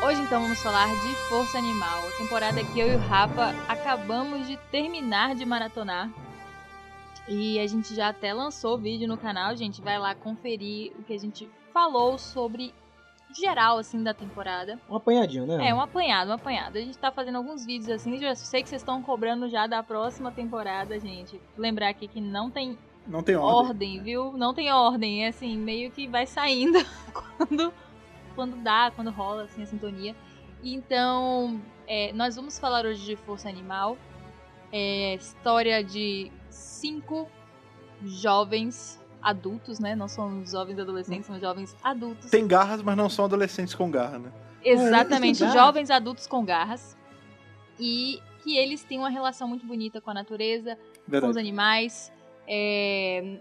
[0.05, 4.47] Hoje então vamos falar de Força Animal, a temporada que eu e o Rafa acabamos
[4.47, 6.11] de terminar de maratonar.
[7.29, 11.13] E a gente já até lançou vídeo no canal, gente, vai lá conferir o que
[11.15, 12.75] a gente falou sobre
[13.35, 14.79] geral assim da temporada.
[14.91, 15.69] Um apanhadinho, né?
[15.69, 16.77] É, um apanhado, um apanhado.
[16.77, 19.83] A gente tá fazendo alguns vídeos assim, já sei que vocês estão cobrando já da
[19.83, 21.41] próxima temporada, gente.
[21.57, 22.77] Lembrar aqui que não tem
[23.07, 23.69] Não tem ordem.
[23.71, 24.33] ordem, viu?
[24.37, 26.79] Não tem ordem, é assim, meio que vai saindo
[27.39, 27.73] quando,
[28.35, 30.15] quando dá, quando rola assim, a sintonia.
[30.63, 33.97] Então, é, nós vamos falar hoje de Força Animal.
[34.71, 37.29] É, história de cinco
[38.05, 39.95] jovens adultos, né?
[39.95, 42.31] Não são jovens adolescentes, são jovens adultos.
[42.31, 44.33] Tem garras, mas não são adolescentes com garra, né?
[44.65, 46.97] Exatamente, É, isso, jovens adultos com garras.
[47.79, 51.39] E que eles têm uma relação muito bonita com a natureza, com os Verdade.
[51.39, 52.13] animais.
[52.49, 53.41] é,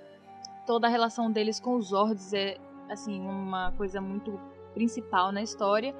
[0.65, 2.55] toda a relação deles com os Zords é
[2.87, 4.39] assim uma coisa muito
[4.75, 5.93] principal na história.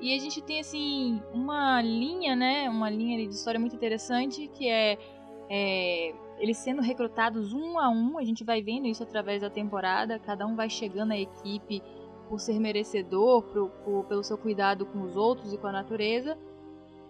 [0.00, 4.68] E a gente tem assim uma linha, né, uma linha de história muito interessante que
[4.68, 4.96] é,
[5.50, 8.18] é, eles sendo recrutados um a um.
[8.18, 10.18] A gente vai vendo isso através da temporada.
[10.18, 11.82] Cada um vai chegando à equipe
[12.28, 16.36] por ser merecedor, por- por- pelo seu cuidado com os outros e com a natureza.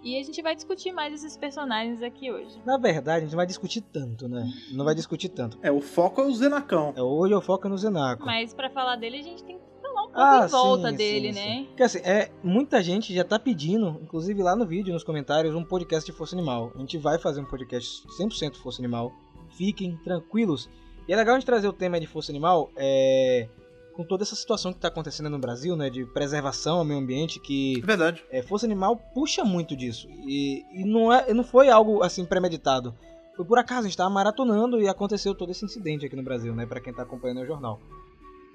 [0.02, 2.60] E a gente vai discutir mais esses personagens aqui hoje.
[2.64, 4.46] Na verdade, a gente não vai discutir tanto, né?
[4.72, 5.58] Não vai discutir tanto.
[5.62, 6.92] É, o foco é o Zenacão.
[6.96, 8.24] É, hoje eu foco no Zenaco.
[8.24, 9.64] Mas pra falar dele, a gente tem que
[10.02, 11.56] um pouco Ah, em volta sim, dele, sim, né?
[11.58, 11.64] sim.
[11.66, 15.64] Porque assim, é, muita gente já tá pedindo, inclusive lá no vídeo, nos comentários, um
[15.64, 16.72] podcast de Força Animal.
[16.74, 19.12] A gente vai fazer um podcast 100% Força Animal.
[19.56, 20.68] Fiquem tranquilos.
[21.08, 23.48] E é legal a gente trazer o tema de Força Animal é,
[23.94, 25.88] com toda essa situação que tá acontecendo no Brasil, né?
[25.88, 28.24] De preservação ao meio ambiente, que É verdade.
[28.30, 30.08] é, Força Animal puxa muito disso.
[30.26, 32.94] E, e não, é, não foi algo assim premeditado.
[33.36, 36.54] Foi por acaso, a gente tava maratonando e aconteceu todo esse incidente aqui no Brasil,
[36.54, 36.64] né?
[36.66, 37.78] Pra quem tá acompanhando o jornal.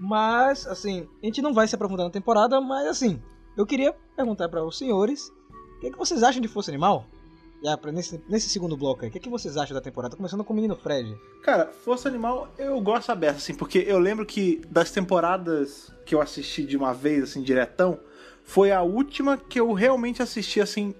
[0.03, 3.21] Mas, assim, a gente não vai se aprofundar na temporada, mas assim,
[3.55, 5.31] eu queria perguntar para os senhores
[5.77, 7.05] o que, é que vocês acham de Força Animal?
[7.63, 10.15] Já pra nesse, nesse segundo bloco aí, o que, é que vocês acham da temporada?
[10.15, 11.15] Começando com o menino Fred.
[11.43, 16.21] Cara, Força Animal eu gosto aberto, assim, porque eu lembro que das temporadas que eu
[16.21, 17.99] assisti de uma vez, assim, diretão,
[18.43, 20.95] foi a última que eu realmente assisti, assim,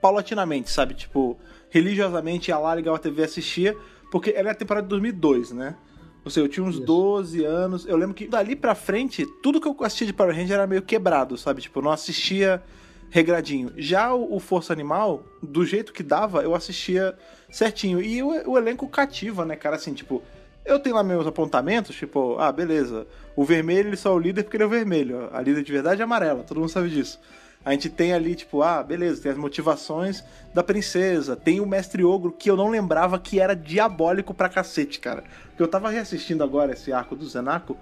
[0.00, 0.94] paulatinamente, sabe?
[0.94, 1.38] Tipo,
[1.70, 3.78] religiosamente a lá Legal TV assistia,
[4.10, 5.76] porque ela é a temporada de 2002, né?
[6.24, 6.84] Ou seja, eu tinha uns Isso.
[6.84, 7.86] 12 anos.
[7.86, 10.82] Eu lembro que dali pra frente, tudo que eu assistia de Power Ranger era meio
[10.82, 11.62] quebrado, sabe?
[11.62, 12.62] Tipo, eu não assistia
[13.10, 13.72] regradinho.
[13.76, 17.14] Já o, o Força Animal, do jeito que dava, eu assistia
[17.50, 18.00] certinho.
[18.00, 19.76] E o, o elenco cativa, né, cara?
[19.76, 20.22] Assim, tipo,
[20.64, 23.06] eu tenho lá meus apontamentos, tipo, ah, beleza.
[23.34, 25.28] O vermelho ele só é o líder porque ele é o vermelho.
[25.32, 27.18] A líder de verdade é amarela, todo mundo sabe disso.
[27.64, 31.36] A gente tem ali, tipo, ah, beleza, tem as motivações da princesa.
[31.36, 35.22] Tem o mestre ogro, que eu não lembrava que era diabólico pra cacete, cara.
[35.58, 37.76] Eu tava reassistindo agora esse arco do Zenaco.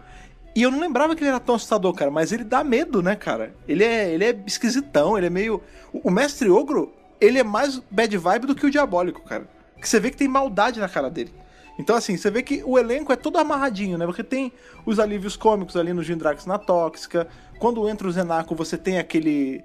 [0.55, 2.11] E eu não lembrava que ele era tão assustador, cara.
[2.11, 3.55] Mas ele dá medo, né, cara?
[3.67, 5.63] Ele é, ele é esquisitão, ele é meio.
[5.93, 9.49] O mestre ogro, ele é mais bad vibe do que o diabólico, cara.
[9.81, 11.33] Que você vê que tem maldade na cara dele.
[11.81, 14.05] Então, assim, você vê que o elenco é todo amarradinho, né?
[14.05, 14.53] Porque tem
[14.85, 17.27] os alívios cômicos ali no Gindrax na Tóxica.
[17.59, 19.65] Quando entra o Zenaco, você tem aquele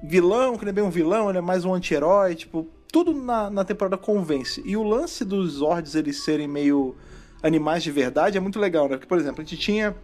[0.00, 2.36] vilão, que não é bem um vilão, ele é mais um anti-herói.
[2.36, 4.62] Tipo, tudo na, na temporada convence.
[4.64, 6.94] E o lance dos Zords eles serem meio
[7.42, 8.90] animais de verdade é muito legal, né?
[8.90, 9.96] Porque, por exemplo, a gente tinha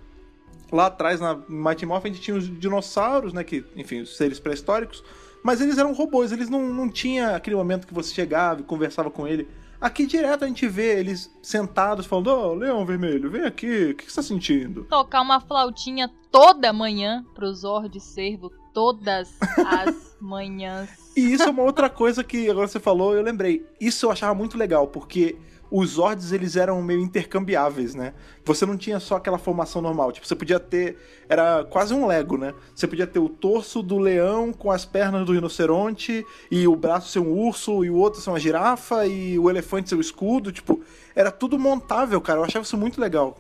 [0.73, 3.45] lá atrás na Mighty Morphin a gente tinha os dinossauros, né?
[3.45, 5.05] Que, enfim, os seres pré-históricos.
[5.45, 9.09] Mas eles eram robôs, eles não, não tinha aquele momento que você chegava e conversava
[9.09, 9.47] com ele.
[9.81, 14.07] Aqui direto a gente vê eles sentados falando, ô, Leão Vermelho, vem aqui, o que
[14.07, 14.85] que você tá sentindo?
[14.85, 19.37] Tocar uma flautinha toda manhã pro Zord Servo, todas
[19.67, 20.91] as manhãs.
[21.17, 23.65] E isso é uma outra coisa que agora você falou, eu lembrei.
[23.81, 25.37] Isso eu achava muito legal, porque
[25.71, 28.15] os Zords eles eram meio intercambiáveis, né?
[28.45, 30.97] Você não tinha só aquela formação normal, tipo, você podia ter
[31.29, 32.55] era quase um Lego, né?
[32.75, 37.09] Você podia ter o torso do leão com as pernas do rinoceronte e o braço
[37.09, 40.51] ser um urso e o outro ser uma girafa e o elefante ser o escudo,
[40.51, 40.81] tipo,
[41.15, 42.41] era tudo montável, cara.
[42.41, 43.37] Eu achava isso muito legal.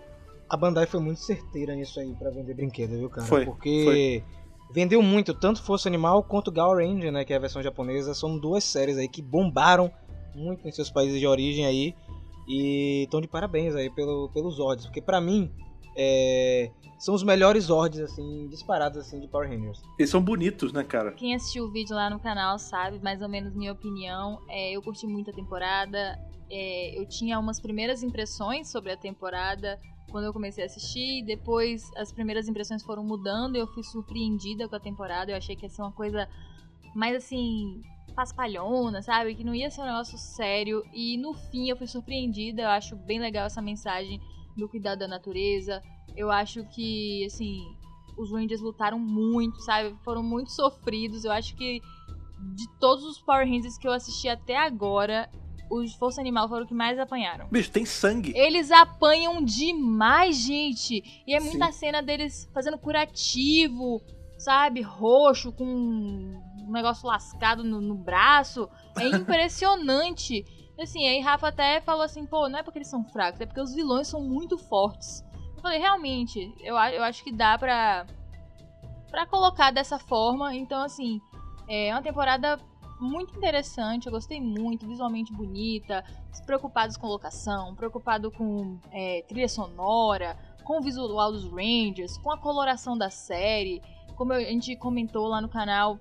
[0.48, 3.26] A Bandai foi muito certeira nisso aí pra vender brinquedo, viu, cara?
[3.26, 4.22] Foi, Porque
[4.72, 7.24] vendeu muito, tanto Força Animal quanto Gal Ranger, né?
[7.24, 8.14] Que é a versão japonesa.
[8.14, 9.90] São duas séries aí que bombaram
[10.34, 11.94] muito em seus países de origem aí.
[12.48, 14.86] E estão de parabéns aí pelo, pelos Zords.
[14.86, 15.52] Porque pra mim,
[15.94, 19.82] é, são os melhores Zords, assim, disparados assim, de Power Rangers.
[19.98, 21.12] Eles são bonitos, né, cara?
[21.12, 24.40] Quem assistiu o vídeo lá no canal sabe mais ou menos minha opinião.
[24.48, 26.18] É, eu curti muito a temporada.
[26.50, 29.78] É, eu tinha umas primeiras impressões sobre a temporada
[30.10, 31.24] quando eu comecei a assistir.
[31.24, 35.30] Depois as primeiras impressões foram mudando e eu fui surpreendida com a temporada.
[35.30, 36.28] Eu achei que ia ser uma coisa
[36.94, 37.80] mais assim.
[38.18, 39.36] Paspalhona, sabe?
[39.36, 40.82] Que não ia ser um negócio sério.
[40.92, 42.62] E no fim eu fui surpreendida.
[42.62, 44.20] Eu acho bem legal essa mensagem
[44.56, 45.80] do cuidado da natureza.
[46.16, 47.60] Eu acho que, assim,
[48.16, 49.96] os Rangers lutaram muito, sabe?
[50.04, 51.24] Foram muito sofridos.
[51.24, 51.80] Eu acho que
[52.56, 55.30] de todos os Power Rangers que eu assisti até agora,
[55.70, 57.46] os Força Animal foram os que mais apanharam.
[57.52, 58.32] Bicho, tem sangue.
[58.34, 61.22] Eles apanham demais, gente.
[61.24, 64.02] E é muita cena deles fazendo curativo,
[64.36, 64.80] sabe?
[64.80, 68.68] Roxo, com um negócio lascado no, no braço.
[68.96, 70.44] É impressionante.
[70.80, 73.60] Assim, aí Rafa até falou assim, pô, não é porque eles são fracos, é porque
[73.60, 75.24] os vilões são muito fortes.
[75.56, 78.06] Eu falei, realmente, eu, eu acho que dá pra,
[79.10, 80.54] pra colocar dessa forma.
[80.54, 81.20] Então, assim,
[81.68, 82.60] é uma temporada
[83.00, 86.04] muito interessante, eu gostei muito, visualmente bonita,
[86.46, 92.38] preocupados com locação, preocupado com é, trilha sonora, com o visual dos Rangers, com a
[92.38, 93.82] coloração da série.
[94.16, 95.98] Como a gente comentou lá no canal,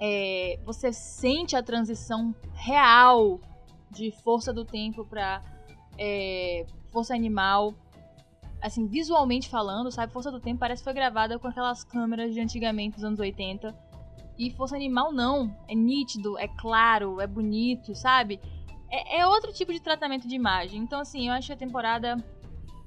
[0.00, 3.40] é, você sente a transição real
[3.90, 5.42] de força do tempo pra
[5.98, 7.74] é, força animal.
[8.60, 10.12] Assim, visualmente falando, sabe?
[10.12, 13.72] Força do Tempo parece que foi gravada com aquelas câmeras de antigamente, dos anos 80.
[14.36, 15.56] E Força Animal não.
[15.68, 18.40] É nítido, é claro, é bonito, sabe?
[18.90, 20.80] É, é outro tipo de tratamento de imagem.
[20.80, 22.16] Então, assim, eu acho que a temporada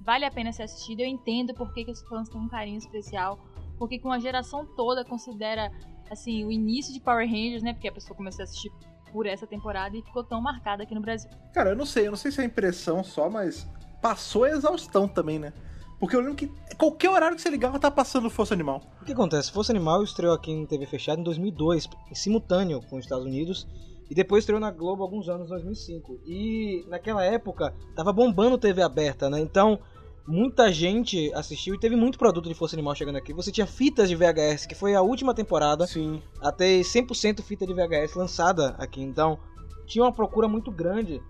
[0.02, 1.04] vale a pena ser assistida.
[1.04, 3.40] Eu entendo por que, que os fãs têm um carinho especial.
[3.78, 5.72] Porque que uma geração toda considera,
[6.12, 7.74] assim, o início de Power Rangers, né?
[7.74, 8.72] Porque a pessoa começou a assistir
[9.12, 11.30] por essa temporada e ficou tão marcada aqui no Brasil.
[11.54, 13.68] Cara, eu não sei, eu não sei se é impressão só, mas
[14.02, 15.54] passou a exaustão também, né?
[16.00, 18.82] Porque eu lembro que qualquer horário que você ligava tá passando Força Animal.
[19.02, 19.52] O que acontece?
[19.52, 23.68] Força Animal estreou aqui em TV fechada em 2002, em simultâneo com os Estados Unidos,
[24.10, 26.22] e depois estreou na Globo alguns anos, em 2005.
[26.26, 29.40] E naquela época tava bombando TV aberta, né?
[29.40, 29.80] Então
[30.28, 33.34] muita gente assistiu e teve muito produto de Força Animal chegando aqui.
[33.34, 36.22] Você tinha fitas de VHS, que foi a última temporada Sim.
[36.42, 39.02] a ter 100% fita de VHS lançada aqui.
[39.02, 39.40] Então,
[39.88, 41.22] tinha uma procura muito grande.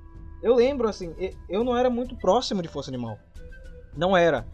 [0.44, 1.14] Eu lembro, assim,
[1.50, 3.18] eu não era muito próximo de Força Animal.
[3.96, 4.46] Não era.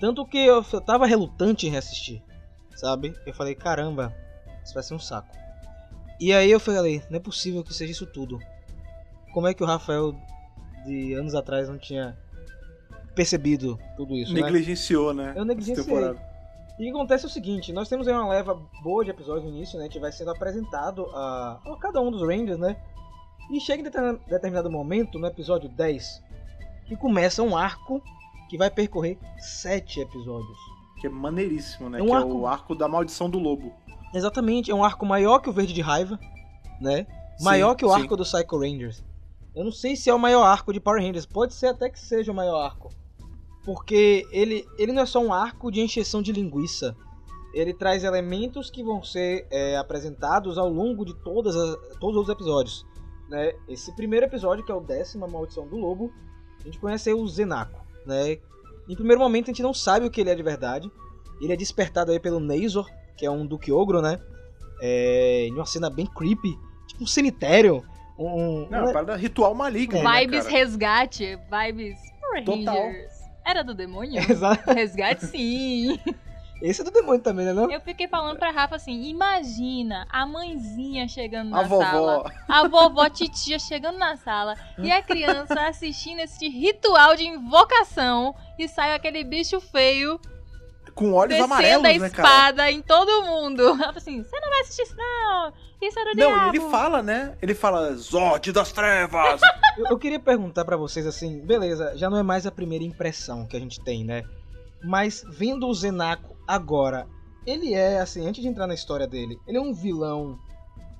[0.00, 2.22] Tanto que eu f- tava relutante em reassistir,
[2.74, 3.14] sabe?
[3.26, 4.14] Eu falei, caramba,
[4.64, 5.28] isso vai ser um saco.
[6.18, 8.38] E aí eu falei, não é possível que seja isso tudo.
[9.32, 10.14] Como é que o Rafael
[10.86, 12.18] de anos atrás não tinha
[13.14, 14.42] percebido tudo isso, né?
[14.42, 15.26] Negligenciou, né?
[15.28, 15.96] Eu essa negligenciei.
[16.78, 19.44] E o que acontece é o seguinte, nós temos aí uma leva boa de episódios
[19.44, 19.88] no início, né?
[20.00, 22.76] Vai sendo apresentado a, a cada um dos Rangers, né?
[23.50, 26.22] E chega em determin- determinado momento, no episódio 10,
[26.86, 28.00] que começa um arco
[28.48, 30.56] que vai percorrer sete episódios.
[31.00, 31.98] Que é maneiríssimo, né?
[31.98, 33.72] É um que arco- é o arco da maldição do lobo.
[34.14, 36.18] Exatamente, é um arco maior que o Verde de Raiva,
[36.80, 37.06] né?
[37.42, 38.00] Maior Sim, que o sim.
[38.02, 39.04] arco do Psycho Rangers.
[39.54, 41.98] Eu não sei se é o maior arco de Power Rangers, pode ser até que
[41.98, 42.90] seja o maior arco.
[43.64, 46.96] Porque ele, ele não é só um arco de encheção de linguiça.
[47.52, 52.28] Ele traz elementos que vão ser é, apresentados ao longo de todas as- todos os
[52.28, 52.86] episódios.
[53.28, 53.52] Né?
[53.68, 56.12] Esse primeiro episódio, que é o décimo, a Maldição do Lobo,
[56.60, 57.84] a gente conhece o Zenaco.
[58.06, 58.38] Né?
[58.88, 60.90] Em primeiro momento a gente não sabe o que ele é de verdade.
[61.40, 64.18] Ele é despertado aí pelo Nazor, que é um Duque Ogro, né?
[64.82, 67.84] É, em uma cena bem creepy, tipo um cemitério.
[68.18, 70.02] Um, Não, é um- parada ritual maligno.
[70.02, 70.56] né, vibes cara?
[70.56, 71.98] resgate, vibes
[72.44, 72.74] Total.
[72.76, 73.19] Rangers.
[73.44, 74.20] Era do demônio?
[74.28, 74.72] Exato.
[74.72, 75.98] resgate sim.
[76.62, 77.54] Esse é do demônio também, né?
[77.54, 77.70] Não?
[77.70, 81.82] Eu fiquei falando pra Rafa assim: imagina a mãezinha chegando na A vovó.
[81.82, 88.34] sala, a vovó titia chegando na sala e a criança assistindo esse ritual de invocação
[88.58, 90.20] e sai aquele bicho feio
[90.94, 92.28] Com olhos descendo amarelos, a né, cara?
[92.28, 93.62] espada em todo mundo.
[93.62, 96.54] Ela fala assim, você não vai assistir isso não, isso era o Não, diabo.
[96.54, 97.36] e ele fala, né?
[97.40, 99.40] Ele fala, Zord das Trevas!
[99.78, 103.46] Eu, eu queria perguntar pra vocês assim, beleza, já não é mais a primeira impressão
[103.46, 104.24] que a gente tem, né?
[104.84, 107.06] Mas vendo o Zenaco agora,
[107.46, 110.38] ele é, assim, antes de entrar na história dele, ele é um vilão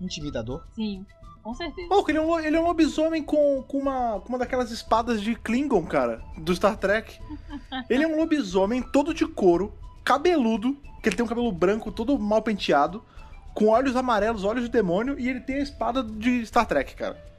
[0.00, 0.62] intimidador?
[0.74, 1.04] Sim,
[1.42, 1.88] com certeza.
[1.88, 5.20] Pô, ele é um, ele é um lobisomem com, com, uma, com uma daquelas espadas
[5.20, 7.18] de Klingon, cara, do Star Trek.
[7.90, 9.72] Ele é um lobisomem todo de couro,
[10.04, 13.02] cabeludo, que ele tem um cabelo branco todo mal penteado,
[13.54, 17.30] com olhos amarelos, olhos de demônio, e ele tem a espada de Star Trek, cara.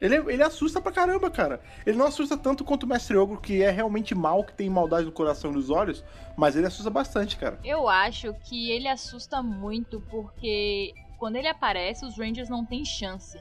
[0.00, 1.60] Ele, ele assusta pra caramba, cara.
[1.84, 5.04] Ele não assusta tanto quanto o Mestre Ogro, que é realmente mal, que tem maldade
[5.04, 6.02] no coração e nos olhos,
[6.36, 7.58] mas ele assusta bastante, cara.
[7.62, 13.38] Eu acho que ele assusta muito porque quando ele aparece, os Rangers não têm chance.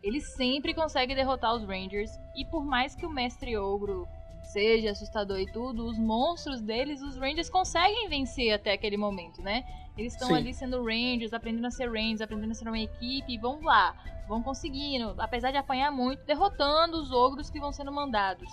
[0.00, 4.06] Ele sempre consegue derrotar os Rangers e por mais que o Mestre Ogro
[4.44, 9.64] seja assustador e tudo, os monstros deles, os Rangers conseguem vencer até aquele momento, né?
[9.96, 13.38] Eles estão ali sendo Rangers, aprendendo a ser Rangers, aprendendo a ser uma equipe, e
[13.38, 13.96] vão lá,
[14.28, 18.50] vão conseguindo, apesar de apanhar muito, derrotando os ogros que vão sendo mandados.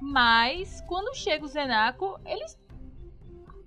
[0.00, 2.56] Mas quando chega o Zenaco, eles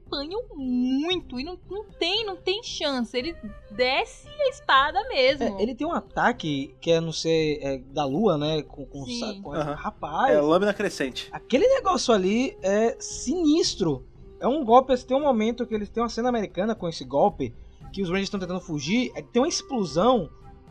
[0.07, 3.17] apanham muito e não, não tem, não tem chance.
[3.17, 3.35] Ele
[3.71, 5.43] desce a espada mesmo.
[5.43, 8.61] É, ele tem um ataque que é, não sei, é, da lua, né?
[8.61, 9.05] Com, com,
[9.41, 9.75] com Aham.
[9.75, 11.29] Rapaz, É lâmina crescente.
[11.31, 14.05] aquele negócio ali é sinistro.
[14.41, 17.05] É um golpe, assim, tem um momento que eles têm uma cena americana com esse
[17.05, 17.53] golpe,
[17.93, 20.29] que os Rangers estão tentando fugir, é que tem uma explosão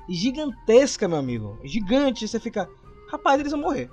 [0.09, 1.59] gigantesca, meu amigo.
[1.64, 2.68] Gigante, você fica,
[3.09, 3.88] rapaz, eles vão morrer.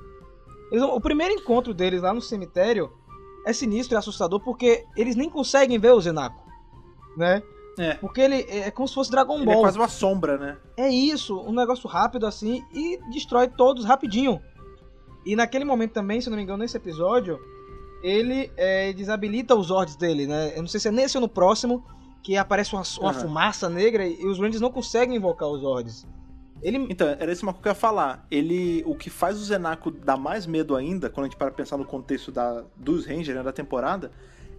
[0.72, 2.92] Eles vão- O primeiro encontro deles lá no cemitério
[3.46, 6.44] é sinistro e assustador porque eles nem conseguem ver o Zenaco,
[7.16, 7.42] né?
[7.80, 7.94] É.
[7.94, 9.62] Porque ele é como se fosse Dragon Ele é Ball.
[9.62, 10.58] quase uma sombra, né?
[10.76, 14.42] É isso, um negócio rápido assim e destrói todos rapidinho.
[15.24, 17.40] E naquele momento também, se não me engano, nesse episódio,
[18.04, 20.54] ele é, desabilita os Zords dele, né?
[20.56, 21.84] Eu não sei se é nesse ou no próximo,
[22.24, 23.22] que aparece uma, uma Aham.
[23.22, 26.06] fumaça negra e os Rangers não conseguem invocar os Zords.
[26.62, 26.78] Ele.
[26.90, 28.26] Então, era isso que eu ia falar.
[28.32, 31.78] Ele, o que faz o Zenaco dar mais medo ainda, quando a gente para pensar
[31.78, 34.12] no contexto da, dos Rangers, né, da temporada,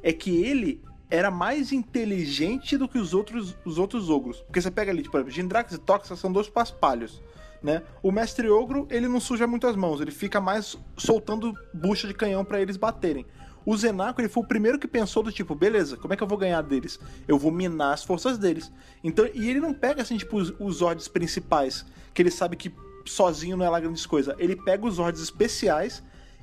[0.03, 4.40] é que ele era mais inteligente do que os outros, os outros ogros.
[4.42, 7.22] Porque você pega ali, tipo, Gindrax e Toxa são dois paspalhos,
[7.62, 7.83] né?
[8.03, 12.14] O Mestre Ogro, ele não suja muito as mãos, ele fica mais soltando bucha de
[12.14, 13.27] canhão pra eles baterem.
[13.66, 16.27] O Zenaco, ele foi o primeiro que pensou do tipo, beleza, como é que eu
[16.27, 16.99] vou ganhar deles?
[17.27, 18.73] Eu vou minar as forças deles.
[19.05, 22.73] Então, e ele não pega assim, tipo, os, os Zords principais, que ele sabe que
[23.05, 24.35] sozinho não é lá grandes coisa.
[24.38, 26.03] Ele pega os Zords especiais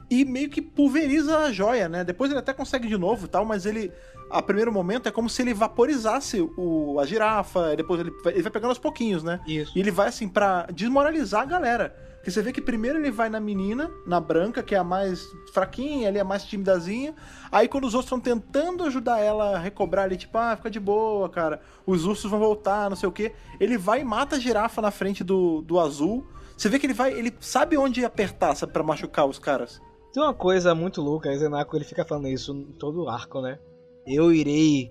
[0.10, 2.04] e meio que pulveriza a joia, né?
[2.04, 3.91] Depois ele até consegue de novo e tal, mas ele,
[4.30, 8.44] a primeiro momento, é como se ele vaporizasse o, a girafa, depois ele, vai- ele
[8.44, 9.39] vai pegando aos pouquinhos, né?
[9.48, 9.72] Isso.
[9.76, 11.96] E ele vai assim pra desmoralizar a galera.
[12.18, 15.24] Porque você vê que primeiro ele vai na menina, na branca, que é a mais
[15.54, 17.13] fraquinha, ali é a mais timidazinha.
[17.52, 20.80] Aí quando os outros estão tentando ajudar ela a recobrar ali, tipo, ah, fica de
[20.80, 21.62] boa, cara.
[21.86, 23.32] Os ursos vão voltar, não sei o quê.
[23.60, 26.26] Ele vai e mata a girafa na frente do, do azul.
[26.58, 29.80] Você vê que ele vai, ele sabe onde apertar, pra machucar os caras.
[30.15, 33.41] Tem uma coisa muito louca, o Zenaco ele fica falando isso em todo o arco,
[33.41, 33.60] né?
[34.08, 34.89] Eu irei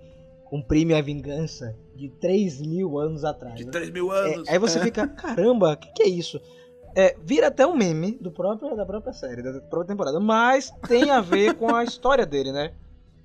[0.51, 3.59] cumprir minha vingança de 3 mil anos atrás.
[3.65, 3.73] né?
[3.73, 6.39] 3 mil É, aí você fica, caramba, o que, que é isso?
[6.95, 11.11] É, vira até um meme do próprio, da própria série, da própria temporada, mas tem
[11.11, 12.75] a ver com a história dele, né?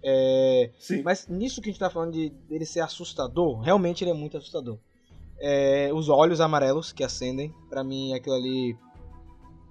[0.01, 1.01] É, Sim.
[1.03, 4.37] mas nisso que a gente tá falando de dele ser assustador, realmente ele é muito
[4.37, 4.77] assustador.
[5.37, 8.77] É, os olhos amarelos que acendem, pra mim aquilo ali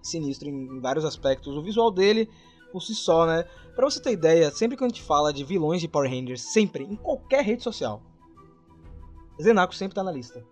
[0.03, 1.57] sinistro em, vários aspectos.
[1.57, 2.29] O visual dele
[2.73, 3.45] por si só, né?
[3.75, 6.85] Pra você ter ideia, sempre que a gente fala de vilões de Power Rangers, sempre,
[6.85, 8.03] em qualquer rede social,
[9.41, 10.45] Zenaco sempre tá na lista.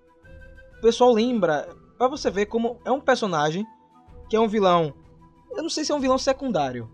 [0.79, 3.67] O pessoal lembra, pra você ver como é um personagem
[4.29, 4.95] que é um vilão.
[5.51, 6.91] Eu não sei se é um vilão secundário.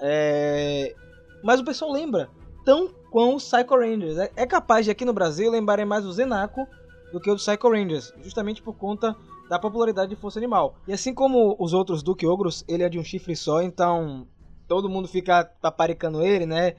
[0.00, 0.94] É,
[1.42, 2.30] mas o pessoal lembra.
[2.64, 4.18] Tão quão os Psycho Rangers.
[4.18, 6.66] É, é capaz de aqui no Brasil lembrarem mais do Zenaco
[7.12, 8.12] do que o Psycho Rangers.
[8.22, 9.16] Justamente por conta
[9.52, 10.76] da popularidade de Força Animal.
[10.88, 14.26] E assim como os outros Duke Ogros, ele é de um chifre só, então
[14.66, 16.74] todo mundo fica paparicando ele, né?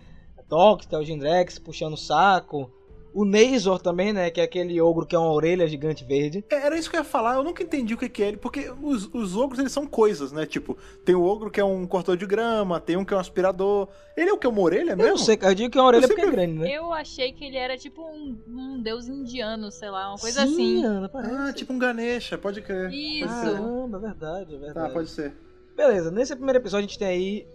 [0.49, 2.71] Toxic, o puxando o saco.
[3.13, 4.31] O Nazor também, né?
[4.31, 6.43] Que é aquele ogro que é uma orelha gigante verde.
[6.49, 8.37] É, Era isso que eu ia falar, eu nunca entendi o que, que é ele,
[8.37, 10.45] porque os, os ogros eles são coisas, né?
[10.47, 13.19] Tipo, tem o ogro que é um cortador de grama, tem um que é um
[13.19, 13.87] aspirador.
[14.17, 14.47] Ele é o que?
[14.47, 15.11] Uma orelha Eu mesmo?
[15.11, 15.37] não sei.
[15.41, 16.71] Eu digo que é uma orelha Eu porque é grande, né?
[16.71, 20.53] Eu achei que ele era tipo um, um deus indiano, sei lá, uma coisa Sim,
[20.53, 20.85] assim.
[20.85, 21.35] Ana, parece.
[21.35, 22.91] Ah, tipo um Ganesha, pode crer.
[22.91, 23.27] Isso.
[23.27, 24.93] Caramba, é verdade, é Tá, verdade.
[24.93, 25.33] pode ser.
[25.75, 27.47] Beleza, nesse primeiro episódio a gente tem aí.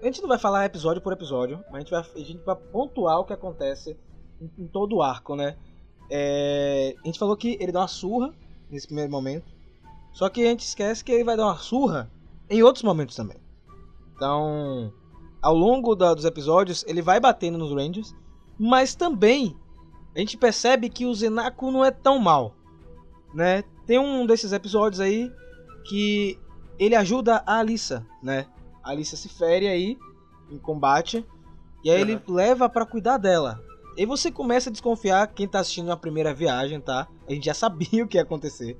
[0.00, 2.56] A gente não vai falar episódio por episódio, mas a gente vai, a gente vai
[2.56, 3.96] pontuar o que acontece
[4.40, 5.56] em, todo o arco, né?
[6.10, 8.32] É, a gente falou que ele dá uma surra
[8.70, 9.52] nesse primeiro momento.
[10.12, 12.10] Só que a gente esquece que ele vai dar uma surra
[12.48, 13.38] em outros momentos também.
[14.14, 14.92] Então,
[15.42, 18.14] ao longo da- dos episódios, ele vai batendo nos Rangers.
[18.58, 19.56] Mas também
[20.14, 22.54] a gente percebe que o Zenaco não é tão mal,
[23.34, 23.64] né?
[23.86, 25.30] Tem um desses episódios aí
[25.88, 26.38] que
[26.78, 28.46] ele ajuda a Alissa, né?
[28.82, 29.98] A Alissa se fere aí
[30.50, 31.26] em combate
[31.84, 33.60] e aí ele leva pra cuidar dela.
[33.96, 37.08] E você começa a desconfiar quem tá assistindo a primeira viagem, tá?
[37.28, 38.76] A gente já sabia o que ia acontecer.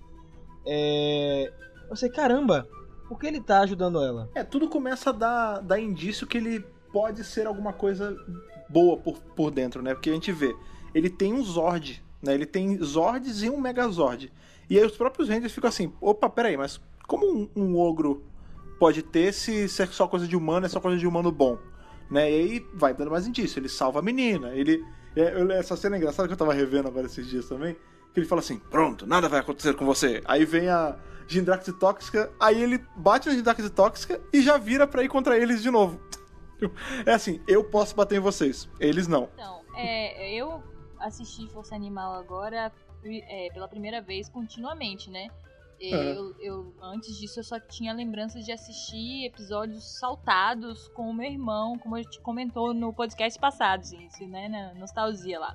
[0.66, 1.52] É...
[1.94, 2.66] Sei, caramba,
[3.08, 4.28] por que ele tá ajudando ela?
[4.34, 8.16] É, tudo começa a dar, dar indício que ele pode ser alguma coisa
[8.68, 9.94] boa por, por dentro, né?
[9.94, 10.56] Porque a gente vê,
[10.94, 12.34] ele tem um Zord, né?
[12.34, 14.32] Ele tem Zords e um Megazord.
[14.68, 18.24] E aí os próprios Rangers ficam assim, opa, peraí, mas como um, um ogro
[18.78, 21.58] pode ter se, se é só coisa de humano, é só coisa de humano bom?
[22.10, 22.30] Né?
[22.30, 24.82] E aí vai dando mais indício, ele salva a menina, ele...
[25.16, 27.74] é, eu- essa cena é engraçada que eu tava revendo agora esses dias também,
[28.12, 30.22] que ele fala assim, pronto, nada vai acontecer com você.
[30.24, 30.96] Aí vem a
[31.26, 35.62] Gindrax Tóxica, aí ele bate na Gindrax Tóxica e já vira pra ir contra eles
[35.62, 36.00] de novo.
[37.04, 39.28] É assim, eu posso bater em vocês, eles não.
[39.34, 40.62] Então, é, eu
[41.00, 42.72] assisti Força Animal agora
[43.04, 45.28] é, pela primeira vez continuamente, né?
[45.80, 51.30] Eu, eu- antes disso eu só tinha lembranças de assistir episódios saltados com o meu
[51.30, 54.48] irmão, como a gente comentou no podcast passado, gente, né?
[54.48, 55.54] Na nostalgia lá.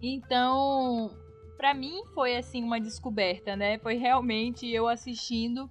[0.00, 1.10] Então,
[1.56, 3.78] pra mim foi assim uma descoberta, né?
[3.78, 5.68] Foi realmente eu assistindo.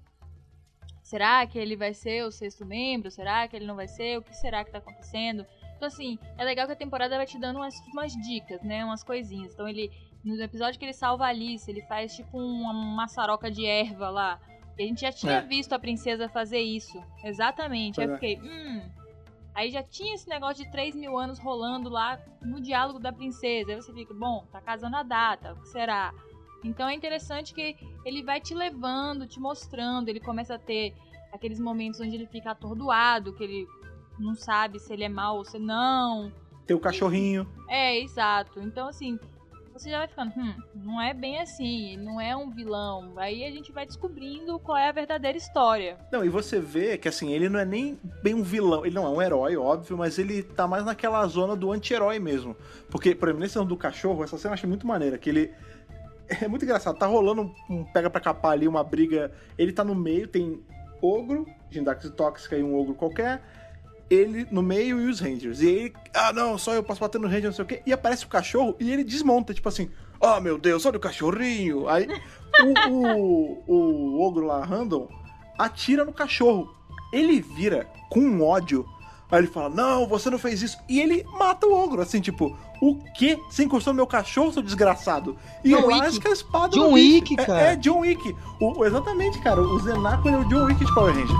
[1.02, 3.10] Será que ele vai ser o sexto membro?
[3.10, 4.17] Será que ele não vai ser?
[4.17, 5.45] O que será que tá acontecendo?
[5.78, 8.84] Então, assim, é legal que a temporada vai te dando umas, umas dicas, né?
[8.84, 9.54] Umas coisinhas.
[9.54, 9.89] Então, ele.
[10.24, 14.40] No episódio que ele salva a Alice, ele faz tipo uma maçaroca de erva lá.
[14.78, 15.42] E a gente já tinha É.
[15.42, 17.02] visto a princesa fazer isso.
[17.24, 18.00] Exatamente.
[18.00, 18.82] Aí eu Pois fiquei, hum.
[19.56, 23.72] Aí já tinha esse negócio de 3 mil anos rolando lá no diálogo da princesa.
[23.72, 26.14] Aí você fica, bom, tá casando a data, o que será?
[26.64, 27.76] Então é interessante que
[28.06, 30.10] ele vai te levando, te mostrando.
[30.10, 30.94] Ele começa a ter
[31.34, 33.68] aqueles momentos onde ele fica atordoado, que ele
[34.20, 36.32] não sabe se ele é mal ou se não.
[36.68, 37.48] Tem o cachorrinho.
[37.68, 38.60] É, exato.
[38.60, 39.18] Então, assim,
[39.78, 43.13] você já vai ficando, hum, não é bem assim, não é um vilão.
[43.18, 45.98] Aí a gente vai descobrindo qual é a verdadeira história.
[46.12, 49.06] Não, e você vê que assim, ele não é nem bem um vilão, ele não
[49.06, 52.56] é um herói, óbvio, mas ele tá mais naquela zona do anti-herói mesmo.
[52.90, 55.54] Porque, por exemplo, nesse cena do cachorro, essa cena eu achei muito maneira, que ele.
[56.42, 59.32] É muito engraçado, tá rolando um, um pega pra capar ali, uma briga.
[59.58, 60.62] Ele tá no meio, tem
[61.02, 63.42] ogro, Gindax tóxica e um ogro qualquer.
[64.10, 65.62] Ele no meio e os Rangers.
[65.62, 67.82] E ele, ah não, só eu posso bater no Ranger, não sei o quê.
[67.86, 69.89] E aparece o cachorro e ele desmonta, tipo assim,
[70.20, 71.89] oh meu Deus, olha o cachorrinho.
[71.89, 72.08] Aí
[72.89, 75.10] o, o, o ogro lá, Random,
[75.58, 76.74] atira no cachorro.
[77.12, 78.86] Ele vira com um ódio.
[79.30, 80.78] Aí ele fala, não, você não fez isso.
[80.88, 83.38] E ele mata o ogro, assim, tipo, o quê?
[83.50, 85.36] Você encostou no meu cachorro, seu desgraçado?
[85.65, 87.13] E John lasca a espada John no bicho.
[87.15, 87.62] Wick, É- cara.
[87.62, 88.34] É, John Wick.
[88.62, 89.60] O, exatamente, cara.
[89.62, 91.36] O Zenaco é o John Wick de Power Ranger.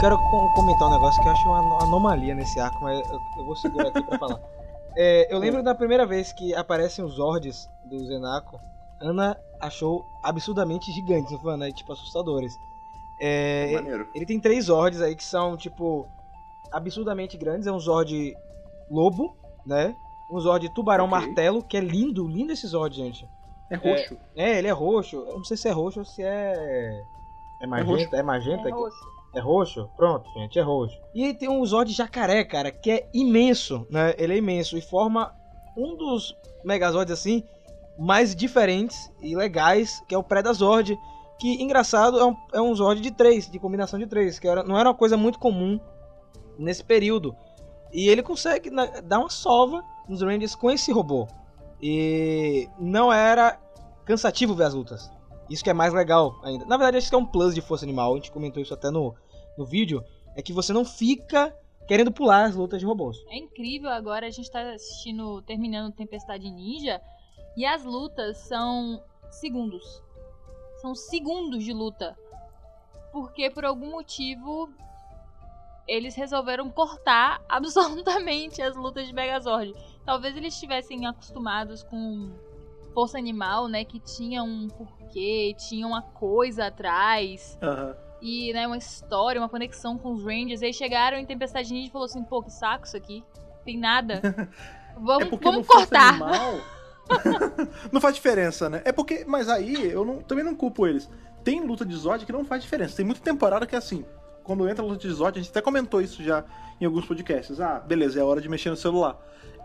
[0.00, 3.00] Quero co- comentar um negócio que eu acho uma ano- anomalia nesse arco, mas
[3.36, 4.40] eu, vou segurar aqui pra falar.
[4.96, 8.60] É, eu lembro da primeira vez que aparecem os Zords do Zenaco,
[9.00, 11.70] Ana achou absurdamente gigantes, não foi, Ana?
[11.70, 12.58] Tipo, assustadores.
[13.18, 14.08] É, Maneiro.
[14.14, 16.08] ele tem três Zords aí que são, tipo,
[16.72, 17.66] absurdamente grandes.
[17.66, 18.36] É um Zord
[18.90, 19.94] lobo, né?
[20.30, 21.18] Um Zord tubarão Ok.
[21.18, 23.28] martelo, que é lindo, lindo esse Zord, gente.
[23.70, 24.16] É roxo.
[24.34, 25.16] É, ele é roxo.
[25.16, 27.04] Eu não sei se é roxo ou se é.
[27.60, 28.16] É magenta?
[28.16, 28.68] É, magenta?
[28.68, 29.19] É roxo.
[29.34, 29.88] É roxo?
[29.96, 30.98] Pronto, gente, é roxo.
[31.14, 34.14] E ele tem um Zord jacaré, cara, que é imenso, né?
[34.18, 35.32] Ele é imenso e forma
[35.76, 37.44] um dos Megazords, assim,
[37.98, 40.98] mais diferentes e legais, que é o Predazord.
[41.38, 44.62] Que, engraçado, é um, é um Zord de três, de combinação de três, que era,
[44.62, 45.80] não era uma coisa muito comum
[46.58, 47.34] nesse período.
[47.92, 51.26] E ele consegue né, dar uma sova nos Rangers com esse robô.
[51.80, 53.58] E não era
[54.04, 55.10] cansativo ver as lutas.
[55.50, 56.64] Isso que é mais legal ainda.
[56.64, 58.12] Na verdade, acho que é um plus de Força Animal.
[58.12, 59.14] A gente comentou isso até no,
[59.58, 60.02] no vídeo.
[60.36, 61.52] É que você não fica
[61.88, 63.16] querendo pular as lutas de robôs.
[63.28, 67.02] É incrível agora a gente tá assistindo, terminando Tempestade Ninja,
[67.56, 70.00] e as lutas são segundos.
[70.80, 72.16] São segundos de luta.
[73.10, 74.72] Porque por algum motivo
[75.88, 79.74] eles resolveram cortar absolutamente as lutas de Megazord.
[80.04, 82.30] Talvez eles estivessem acostumados com
[82.94, 87.94] Força Animal, né, que tinha um porquê, tinha uma coisa atrás Aham.
[88.20, 90.62] e né, uma história, uma conexão com os Rangers.
[90.62, 93.24] Aí chegaram em Tempestade Ninja e falou assim, pô, que saco isso aqui.
[93.64, 94.20] Tem nada.
[94.98, 96.08] Vamos, É porque vamos cortar.
[96.10, 96.60] Animal
[97.92, 98.82] não faz diferença, né?
[98.84, 101.08] É porque, mas aí eu não- também não culpo eles.
[101.42, 102.96] Tem luta de Zod que não faz diferença.
[102.96, 104.04] Tem muita temporada que é assim.
[104.44, 106.44] Quando entra a luta de Zod, a gente até comentou isso já
[106.80, 107.60] em alguns podcasts.
[107.60, 109.16] Ah, beleza, é hora de mexer no celular.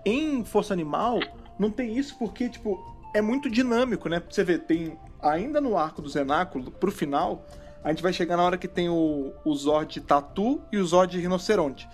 [0.06, 1.20] Em Força Animal,
[1.60, 4.22] não tem isso porque, tipo, é muito dinâmico, né?
[4.30, 7.48] Você vê, tem ainda no arco do Zenáculo, pro final,
[7.82, 11.18] A gente vai chegar na hora que tem o, o Zord Tatu e o Zord
[11.18, 11.88] Rinoceronte.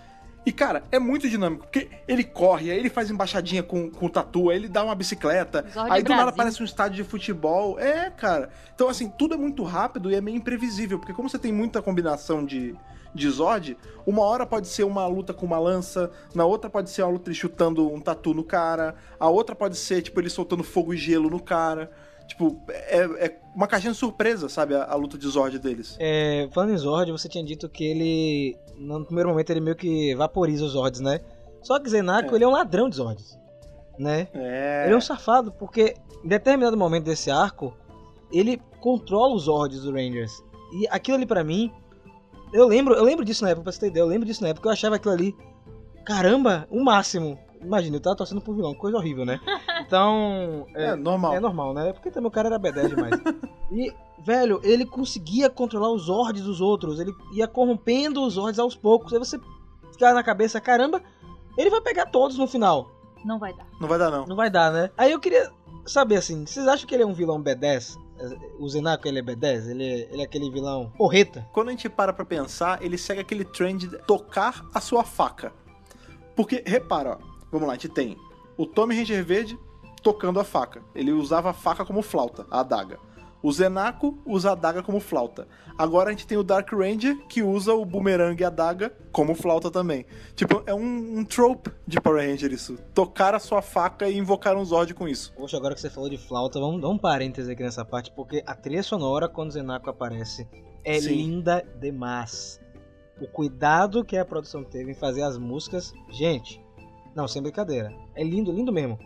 [0.44, 4.10] E, cara, é muito dinâmico, porque ele corre, aí ele faz embaixadinha com, com o
[4.10, 7.78] Tatu, aí ele dá uma bicicleta, Zord aí do nada aparece um estádio de futebol.
[7.78, 8.50] É, cara.
[8.74, 11.80] Então, assim, tudo é muito rápido e é meio imprevisível, porque como você tem muita
[11.80, 12.74] combinação de,
[13.14, 17.02] de Zord, uma hora pode ser uma luta com uma lança, na outra pode ser
[17.02, 20.92] uma luta chutando um tatu no cara, a outra pode ser, tipo, ele soltando fogo
[20.92, 21.90] e gelo no cara.
[22.32, 25.96] Tipo, é, é uma caixinha de surpresa, sabe, a, a luta de Zord deles.
[26.00, 30.14] É, falando em Zord, você tinha dito que ele, no primeiro momento, ele meio que
[30.14, 31.20] vaporiza os Zords, né?
[31.60, 32.36] Só que Zenako, É.
[32.36, 33.38] ele é um ladrão de Zords,
[33.98, 34.28] né?
[34.32, 34.84] É.
[34.86, 37.76] Ele é um safado, porque em determinado momento desse arco,
[38.32, 40.32] ele controla os Zords do Rangers.
[40.72, 41.70] E aquilo ali pra mim,
[42.50, 44.48] eu lembro, eu lembro disso na época, pra você ter ideia, eu lembro disso na
[44.48, 45.36] época, eu achava aquilo ali,
[46.06, 47.38] caramba, o máximo.
[47.62, 49.40] Imagina, eu tava torcendo pro vilão, coisa horrível, né?
[49.86, 51.34] Então, É, normal.
[51.34, 51.92] é normal, né?
[51.92, 53.14] Porque também o cara era B10 demais.
[53.70, 53.92] e,
[54.24, 56.98] velho, ele conseguia controlar os Zords dos outros.
[57.00, 59.12] Ele ia corrompendo os Zords aos poucos.
[59.12, 59.38] Aí você
[59.92, 61.00] ficava na cabeça, caramba,
[61.56, 62.90] ele vai pegar todos no final.
[63.24, 63.66] Não vai dar.
[63.80, 64.26] Não vai dar, não.
[64.26, 64.90] Não vai dar, né?
[64.98, 65.50] Aí eu queria
[65.86, 67.96] saber, assim, vocês acham que ele é um vilão B10?
[68.58, 69.68] O Zenako, ele é B10?
[69.70, 71.46] Ele é, ele é aquele vilão porreta?
[71.52, 75.52] Quando a gente para pra pensar, ele segue aquele trend de tocar a sua faca.
[76.36, 78.16] Porque, repara, ó, vamos lá, a gente tem
[78.56, 79.58] o Tommy Ranger Verde
[80.02, 80.82] tocando a faca.
[80.94, 82.98] Ele usava a faca como flauta, a adaga.
[83.42, 85.48] O Zenako usa a adaga como flauta.
[85.76, 89.34] Agora a gente tem o Dark Ranger, que usa o boomerang e a adaga como
[89.34, 90.06] flauta também.
[90.36, 92.78] Tipo, é um, um trope de Power Ranger isso.
[92.94, 95.32] Tocar a sua faca e invocar um Zord com isso.
[95.34, 98.44] Poxa, agora que você falou de flauta, vamos dar um parêntese aqui nessa parte, porque
[98.46, 100.46] a trilha sonora, quando o Zenako aparece,
[100.84, 101.08] é Sim.
[101.08, 102.60] linda demais.
[103.20, 106.61] O cuidado que a produção teve em fazer as músicas, gente,
[107.14, 107.92] não, sem brincadeira.
[108.14, 108.98] É lindo, lindo mesmo.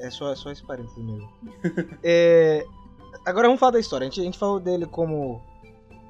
[0.00, 1.28] É só, é só esse parênteses mesmo.
[2.02, 2.64] É,
[3.24, 4.06] agora vamos falar da história.
[4.06, 5.42] A gente, a gente falou dele como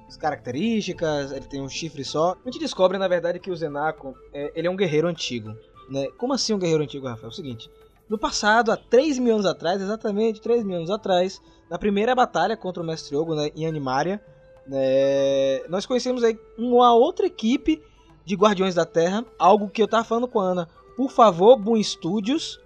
[0.09, 2.37] as características, ele tem um chifre só.
[2.45, 5.51] A gente descobre, na verdade, que o Zenako, é, ele é um guerreiro antigo.
[5.89, 6.07] Né?
[6.19, 7.29] Como assim um guerreiro antigo, Rafael?
[7.29, 7.71] É o seguinte,
[8.09, 12.57] no passado, há 3 mil anos atrás, exatamente 3 mil anos atrás, na primeira batalha
[12.57, 14.21] contra o Mestre Ogo né, em Animaria,
[14.67, 17.83] né, nós conhecemos aí uma outra equipe
[18.25, 20.69] de Guardiões da Terra, algo que eu tava falando com a Ana.
[20.97, 22.59] Por favor, Boom Studios,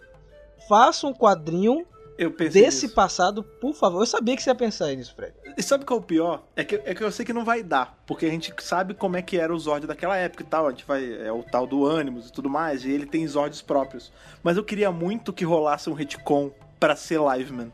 [0.68, 1.84] faça um quadrinho
[2.52, 2.94] desse nisso.
[2.94, 4.00] passado, por favor.
[4.00, 5.32] Eu sabia que você ia pensar nisso, Fred.
[5.56, 6.42] E sabe qual é o pior?
[6.54, 7.98] É que, é que eu sei que não vai dar.
[8.06, 10.66] Porque a gente sabe como é que era o Zord daquela época e tal.
[10.66, 11.26] A gente vai.
[11.26, 12.84] É o tal do Animus e tudo mais.
[12.84, 14.12] E ele tem Zords próprios.
[14.42, 17.72] Mas eu queria muito que rolasse um retcon pra ser Liveman.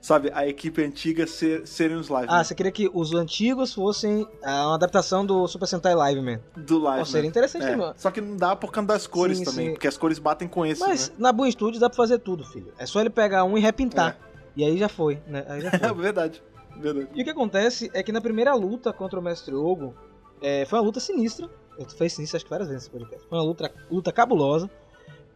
[0.00, 0.30] Sabe?
[0.34, 2.28] A equipe antiga ser, serem os Livemen.
[2.30, 6.40] Ah, você queria que os antigos fossem ah, uma adaptação do Super Sentai Live Man.
[6.56, 6.98] do Liveman.
[7.00, 7.76] Ou seria interessante, É.
[7.76, 7.94] mano.
[7.98, 9.66] Só que não dá por causa das cores Sim, também.
[9.66, 9.72] sim.
[9.74, 11.16] Porque as cores batem com esse, Mas né?
[11.18, 12.72] na Boom Studios dá pra fazer tudo, filho.
[12.78, 14.18] É só ele pegar um e repintar.
[14.56, 15.44] E aí já foi, né?
[15.46, 15.94] Aí já É foi.
[15.94, 16.42] verdade.
[16.76, 17.08] Verdade.
[17.14, 19.94] e o que acontece é que na primeira luta contra o Mestre Ogo,
[20.40, 21.46] é, foi uma luta sinistra.
[21.78, 23.28] Eu fiz sinistra acho que várias vezes nesse podcast.
[23.28, 24.70] Foi uma luta, luta cabulosa.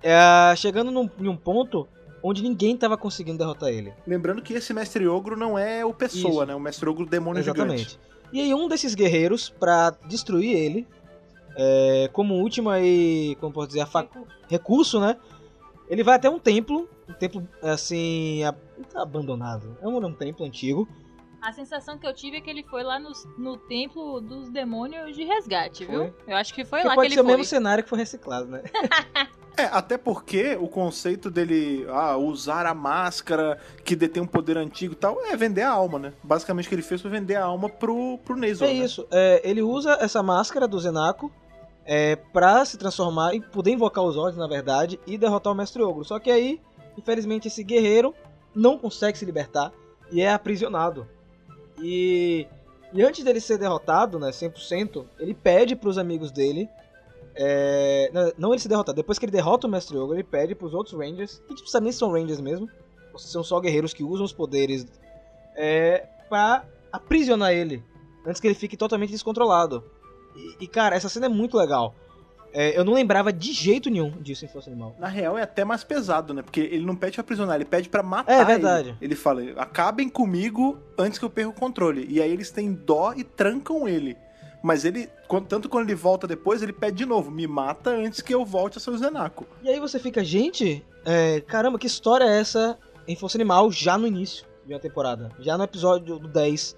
[0.02, 1.86] É, chegando num, em um ponto
[2.26, 3.92] onde ninguém tava conseguindo derrotar ele.
[4.06, 6.46] Lembrando que esse Mestre Ogro não é o Pessoa, Isso.
[6.46, 6.54] né?
[6.54, 7.60] O Mestre Ogro Demônio Gigante.
[7.60, 8.00] Exatamente.
[8.32, 10.86] E aí um desses guerreiros, pra destruir ele,
[11.56, 14.08] é, como última e, como posso dizer, a fa-
[14.48, 15.16] recurso, né?
[15.88, 18.54] Ele vai até um templo, um templo assim, a-
[18.92, 19.76] tá abandonado.
[19.82, 20.88] É um, um templo antigo.
[21.44, 25.14] A sensação que eu tive é que ele foi lá no, no templo dos demônios
[25.14, 26.10] de resgate, viu?
[26.26, 27.36] Eu acho que foi Que lá pode que ser ele o foi.
[27.36, 28.62] mesmo cenário que foi reciclado, né?
[29.56, 34.94] É, até porque o conceito dele ah, usar a máscara que detém um poder antigo
[34.94, 36.12] e tal é vender a alma, né?
[36.24, 38.64] Basicamente o que ele fez foi vender a alma pro, pro Nezo.
[38.64, 39.06] É isso.
[39.12, 41.30] é, ele usa essa máscara do Zenako
[41.84, 45.80] é, pra se transformar e poder invocar os olhos, na verdade, e derrotar o Mestre
[45.84, 46.04] Ogro.
[46.04, 46.60] Só que aí,
[46.98, 48.12] infelizmente, esse guerreiro
[48.52, 49.70] não consegue se libertar
[50.10, 51.06] e é aprisionado.
[51.82, 52.46] E,
[52.92, 56.68] e antes dele ser derrotado, né, 100%, ele pede pros amigos dele.
[57.36, 60.72] é, não, ele se derrotar, depois que ele derrota o Mestre Ogro, ele pede pros
[60.72, 62.68] outros Rangers, que tipo, também são Rangers mesmo,
[63.16, 64.86] são só guerreiros que usam os poderes,
[65.56, 67.82] é, pra aprisionar ele
[68.26, 69.84] antes que ele fique totalmente descontrolado.
[70.36, 71.94] E, e, cara, essa cena é muito legal.
[72.54, 74.94] É, eu não lembrava de jeito nenhum disso em Força Animal.
[74.96, 76.40] Na real é até mais pesado, né?
[76.40, 78.32] Porque ele não pede pra aprisionar, ele pede pra matar.
[78.32, 78.90] É verdade.
[78.90, 82.06] Ele, ele fala: acabem comigo antes que eu perca o controle.
[82.08, 84.16] E aí eles têm dó e trancam ele.
[84.62, 85.10] Mas ele,
[85.48, 88.78] tanto quando ele volta depois, ele pede de novo: me mata antes que eu volte
[88.78, 89.44] a ser o Zenaco.
[89.60, 93.98] E aí você fica, gente, é, caramba, que história é essa em Força Animal já
[93.98, 95.32] no início de uma temporada?
[95.40, 96.76] Já no episódio do 10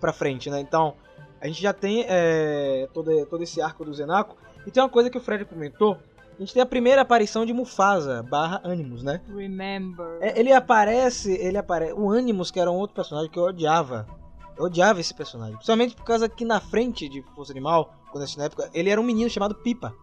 [0.00, 0.60] pra frente, né?
[0.60, 0.94] Então,
[1.40, 4.36] a gente já tem é, todo, todo esse arco do Zenako.
[4.68, 5.96] E tem uma coisa que o Fred comentou.
[6.36, 9.22] A gente tem a primeira aparição de Mufasa barra Animus, né?
[9.34, 10.18] Remember.
[10.20, 11.94] É, ele aparece, ele aparece.
[11.94, 14.06] O Animus, que era um outro personagem que eu odiava.
[14.58, 15.54] Eu odiava esse personagem.
[15.54, 19.00] Principalmente por causa que na frente de Força Animal, quando eu na época, ele era
[19.00, 19.94] um menino chamado Pipa.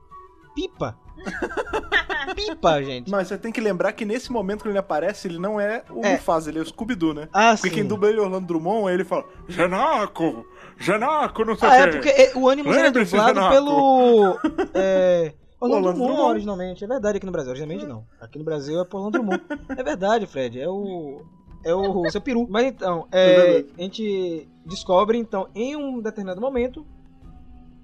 [0.55, 0.97] Pipa!
[2.33, 3.11] Pipa, gente.
[3.11, 6.05] Mas você tem que lembrar que nesse momento que ele aparece, ele não é o
[6.05, 6.13] É.
[6.13, 7.27] Mufasa, ele é o Scooby-Doo, né?
[7.33, 7.75] Ah, Porque sim.
[7.75, 10.45] quem dubla ele é Orlando Drummond, ele fala, Janaco,
[10.77, 14.39] Janaco, não sei Ah, o é quê." porque é, o ânimo era Lembre-se, dublado pelo.
[14.73, 15.33] É.
[15.59, 16.83] Orlando Orlando Drummond, originalmente.
[16.83, 17.51] É verdade aqui no Brasil.
[17.51, 18.05] Originalmente não.
[18.19, 19.41] Aqui no Brasil é por Orlando Drummond.
[19.77, 20.59] É verdade, Fred.
[20.59, 21.21] É o.
[21.63, 22.45] É o seu peru.
[22.49, 26.85] Mas então, É é, a gente descobre, então, em um determinado momento,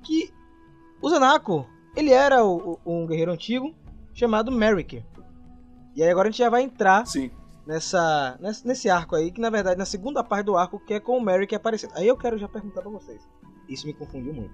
[0.04, 0.30] que
[1.02, 1.66] o Zanako,
[1.96, 3.74] ele era o- o- um guerreiro antigo
[4.14, 5.04] chamado Merrick.
[5.96, 7.30] E aí agora a gente já vai entrar Sim.
[7.66, 11.00] nessa, nesse, nesse arco aí, que na verdade na segunda parte do arco, que é
[11.00, 11.94] com o Merrick aparecendo.
[11.96, 13.22] Aí eu quero já perguntar pra vocês.
[13.68, 14.54] Isso me confundiu muito.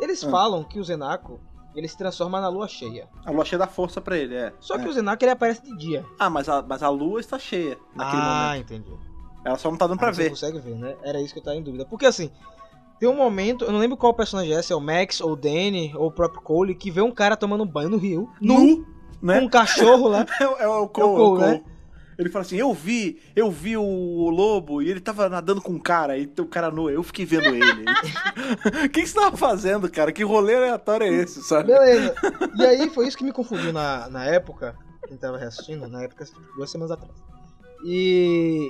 [0.00, 0.30] Eles Ah.
[0.30, 1.40] falam que o Zenako,
[1.74, 3.08] ele se transforma na lua cheia.
[3.24, 4.52] A lua cheia dá força pra ele, é.
[4.60, 4.88] Só que É.
[4.88, 6.04] o Zenako ele aparece de dia.
[6.18, 8.72] Ah, mas a, mas a lua está cheia naquele ah, momento.
[8.74, 8.98] entendi.
[9.44, 10.30] Ela só não tá dando pra Ah, você ver.
[10.30, 10.96] consegue ver, né?
[11.02, 11.84] Era isso que eu tava em dúvida.
[11.86, 12.30] Porque assim,
[12.98, 15.36] tem um momento, eu não lembro qual personagem é, se é o Max, ou o
[15.36, 18.76] Danny, ou o próprio Cole, que vê um cara tomando banho no rio, nu, Nu,
[19.20, 19.40] com né?
[19.40, 20.24] um cachorro lá.
[20.40, 21.40] É, o- é o Cole, É o Cole, é o Cole.
[21.52, 21.62] né?
[22.18, 25.78] Ele fala assim, eu vi, eu vi o lobo e ele tava nadando com um
[25.78, 27.84] cara, e o cara nu, eu fiquei vendo ele.
[27.84, 30.10] O que, que você tava fazendo, cara?
[30.10, 31.68] Que rolê aleatório é esse, sabe?
[31.72, 32.12] Beleza.
[32.56, 34.74] E aí foi isso que me confundiu na, na época,
[35.06, 36.24] quem tava reassistindo, na época,
[36.56, 37.14] duas semanas atrás.
[37.84, 38.68] E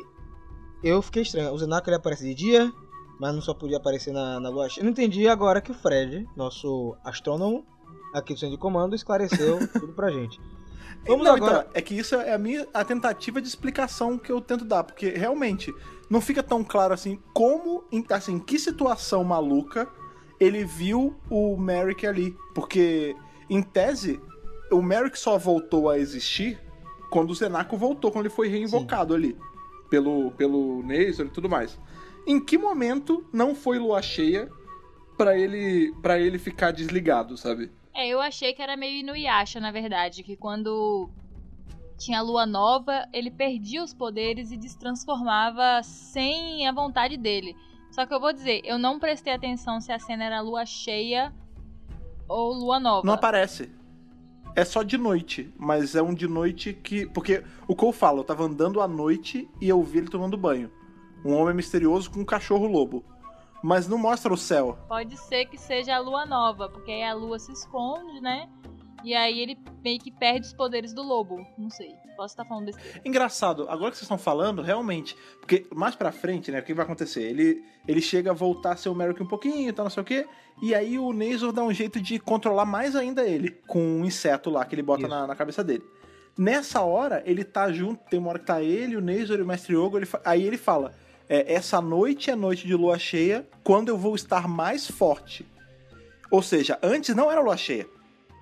[0.85, 1.51] eu fiquei estranho.
[1.53, 2.71] O Zenako ele aparece de dia,
[3.19, 4.83] mas não só podia aparecer na, na lua cheia.
[4.83, 7.65] Eu não entendi agora que o Fred, nosso astrônomo,
[8.15, 10.41] aqui do centro de comando, esclareceu tudo pra gente.
[11.07, 11.59] Vamos Não, agora.
[11.61, 14.83] então, é que isso é a minha a tentativa de explicação que eu tento dar,
[14.85, 15.73] porque realmente
[16.11, 19.89] não fica tão claro assim como, em- assim, em que situação maluca
[20.41, 22.37] ele viu o Merrick ali.
[22.55, 23.15] Porque,
[23.51, 24.21] em tese,
[24.71, 26.61] o Merrick só voltou a existir
[27.11, 29.37] quando o Zenako voltou, quando ele foi reinvocado ali.
[29.91, 31.79] Pelo, pelo Nasor e tudo mais.
[32.29, 34.51] Em que momento não foi lua cheia
[35.17, 37.73] pra ele, pra ele ficar desligado, sabe?
[37.95, 41.09] É, eu achei que era meio Inuyasha, na verdade, que quando
[41.97, 47.57] tinha lua nova, ele perdia os poderes e destransformava sem a vontade dele.
[47.91, 51.33] Só que eu vou dizer, eu não prestei atenção se a cena era lua cheia
[52.29, 53.07] ou lua nova.
[53.07, 53.71] Não aparece.
[54.55, 57.07] É só de noite, mas é um de noite que.
[57.07, 60.71] Porque o Cole fala, eu tava andando à noite e eu vi ele tomando banho.
[61.29, 63.05] Um homem misterioso com um cachorro lobo.
[63.63, 64.79] Mas não mostra o céu.
[64.89, 68.49] Pode ser que seja a lua nova, porque aí a lua se esconde, né?
[69.05, 71.47] E aí ele meio que perde os poderes do lobo.
[71.59, 71.95] Não sei.
[72.17, 73.03] Posso estar falando besteira.
[73.05, 75.15] Engraçado, agora que vocês estão falando, realmente.
[75.39, 77.25] Porque mais pra frente, né, o que vai acontecer?
[77.25, 80.03] Ele, ele chega a voltar a ser o Merrick um pouquinho e tal, não sei
[80.03, 80.27] o quê.
[80.63, 83.51] E aí o Nasor dá um jeito de controlar mais ainda ele.
[83.69, 85.85] Com um inseto lá que ele bota na, na cabeça dele.
[86.39, 89.47] Nessa hora, ele tá junto, tem uma hora que tá ele, o Nasor e o
[89.47, 90.95] Mestre Yogo, ele aí ele fala:
[91.29, 95.47] é, essa noite é noite de lua cheia, quando eu vou estar mais forte.
[96.31, 97.87] Ou seja, antes não era lua cheia.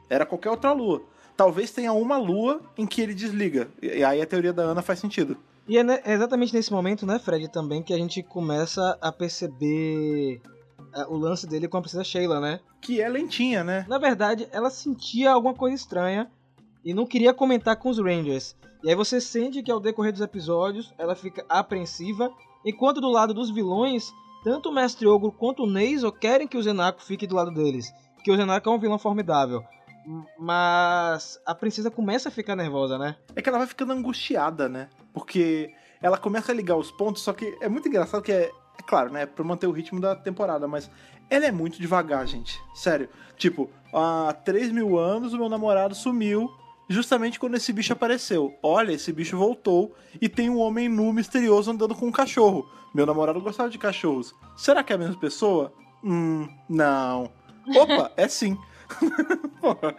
[0.08, 1.02] Era qualquer outra lua.
[1.36, 3.68] Talvez tenha uma lua em que ele desliga.
[3.82, 5.36] E aí a teoria da Ana faz sentido.
[5.68, 9.10] E é ne- é exatamente nesse momento, né, Fred, também que a gente começa a
[9.12, 10.40] perceber
[10.94, 12.60] é, o lance dele com a princesa Sheila, né?
[12.80, 13.84] Que é lentinha, né?
[13.88, 16.30] Na verdade, ela sentia alguma coisa estranha
[16.84, 18.56] e não queria comentar com os Rangers.
[18.84, 22.30] E aí você sente que ao decorrer dos episódios ela fica apreensiva,
[22.66, 24.12] enquanto do lado dos vilões,
[24.42, 27.90] tanto o Mestre Ogro quanto o Neisel querem que o Zenako fique do lado deles.
[28.22, 29.64] Que o Zenako é um vilão formidável.
[30.38, 33.16] Mas a princesa começa a ficar nervosa, né?
[33.34, 34.88] É que ela vai ficando angustiada, né?
[35.12, 38.82] Porque ela começa a ligar os pontos, só que é muito engraçado que é, é
[38.86, 39.26] claro, né?
[39.26, 40.90] Pra manter o ritmo da temporada, mas
[41.30, 42.60] ela é muito devagar, gente.
[42.74, 43.08] Sério.
[43.36, 46.50] Tipo, há 3 mil anos o meu namorado sumiu
[46.88, 48.54] justamente quando esse bicho apareceu.
[48.62, 52.68] Olha, esse bicho voltou e tem um homem nu misterioso andando com um cachorro.
[52.94, 54.34] Meu namorado gostava de cachorros.
[54.56, 55.72] Será que é a mesma pessoa?
[56.02, 57.30] Hum, não.
[57.76, 58.56] Opa, é sim.
[59.60, 59.94] Porra.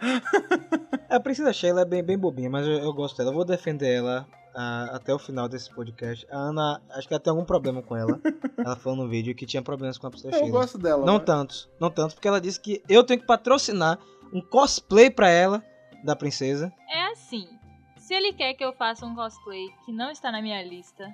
[1.10, 3.30] A princesa Sheila é bem, bem bobinha, mas eu, eu gosto dela.
[3.30, 6.26] Eu vou defender ela ah, até o final desse podcast.
[6.30, 8.18] A Ana, acho que ela tem algum problema com ela.
[8.56, 10.50] ela falou no vídeo que tinha problemas com a princesa Eu Sheila.
[10.60, 11.04] gosto dela.
[11.04, 13.98] Não mas- tantos, não tantos, porque ela disse que eu tenho que patrocinar
[14.32, 15.62] um cosplay pra ela
[16.04, 16.72] da princesa.
[16.88, 17.48] É assim.
[17.96, 21.08] Se ele quer que eu faça um cosplay que não está na minha lista,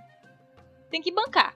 [0.90, 1.54] tem que bancar.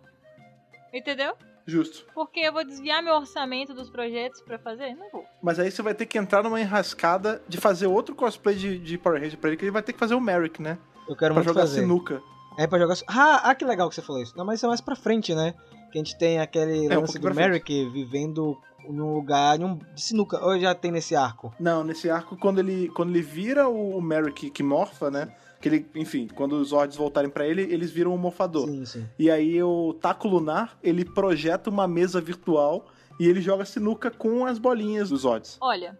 [0.93, 1.35] Entendeu?
[1.67, 2.07] Justo.
[2.15, 4.95] Porque eu vou desviar meu orçamento dos projetos pra fazer?
[4.95, 5.25] Não vou.
[5.43, 8.97] Mas aí você vai ter que entrar numa enrascada de fazer outro cosplay de, de
[8.97, 10.79] Power Ranger pra ele, que ele vai ter que fazer o Merrick, né?
[11.07, 11.81] Eu quero Pra muito jogar fazer.
[11.83, 12.23] sinuca.
[12.59, 12.95] É pra jogar.
[13.07, 14.37] Ah, ah, que legal que você falou isso.
[14.37, 15.55] Não, mas isso é mais pra frente, né?
[15.93, 17.37] Que a gente tem aquele É, um lance pouquinho do.
[17.37, 18.59] Merrick vivendo
[18.89, 20.45] num lugar num, de sinuca.
[20.45, 21.53] Ou já tem nesse arco?
[21.59, 25.35] Não, nesse arco, quando ele, quando ele vira o Merrick que morfa, né?
[25.61, 28.69] Que ele, enfim, quando os Zords voltarem pra ele, eles viram um morfador.
[28.69, 29.09] Sim, sim.
[29.19, 32.87] E aí o Taco Lunar, ele projeta uma mesa virtual
[33.19, 35.59] e ele joga sinuca com as bolinhas dos Zords.
[35.61, 35.99] Olha,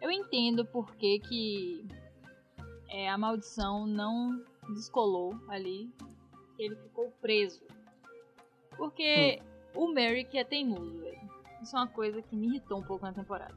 [0.00, 1.86] eu entendo por que, que
[2.90, 4.42] é, a maldição não
[4.74, 5.90] descolou ali.
[6.58, 7.62] Ele ficou preso.
[8.76, 9.40] Porque
[9.74, 11.22] o Merrick é teimoso, velho.
[11.62, 13.54] Isso é uma coisa que me irritou um pouco na temporada.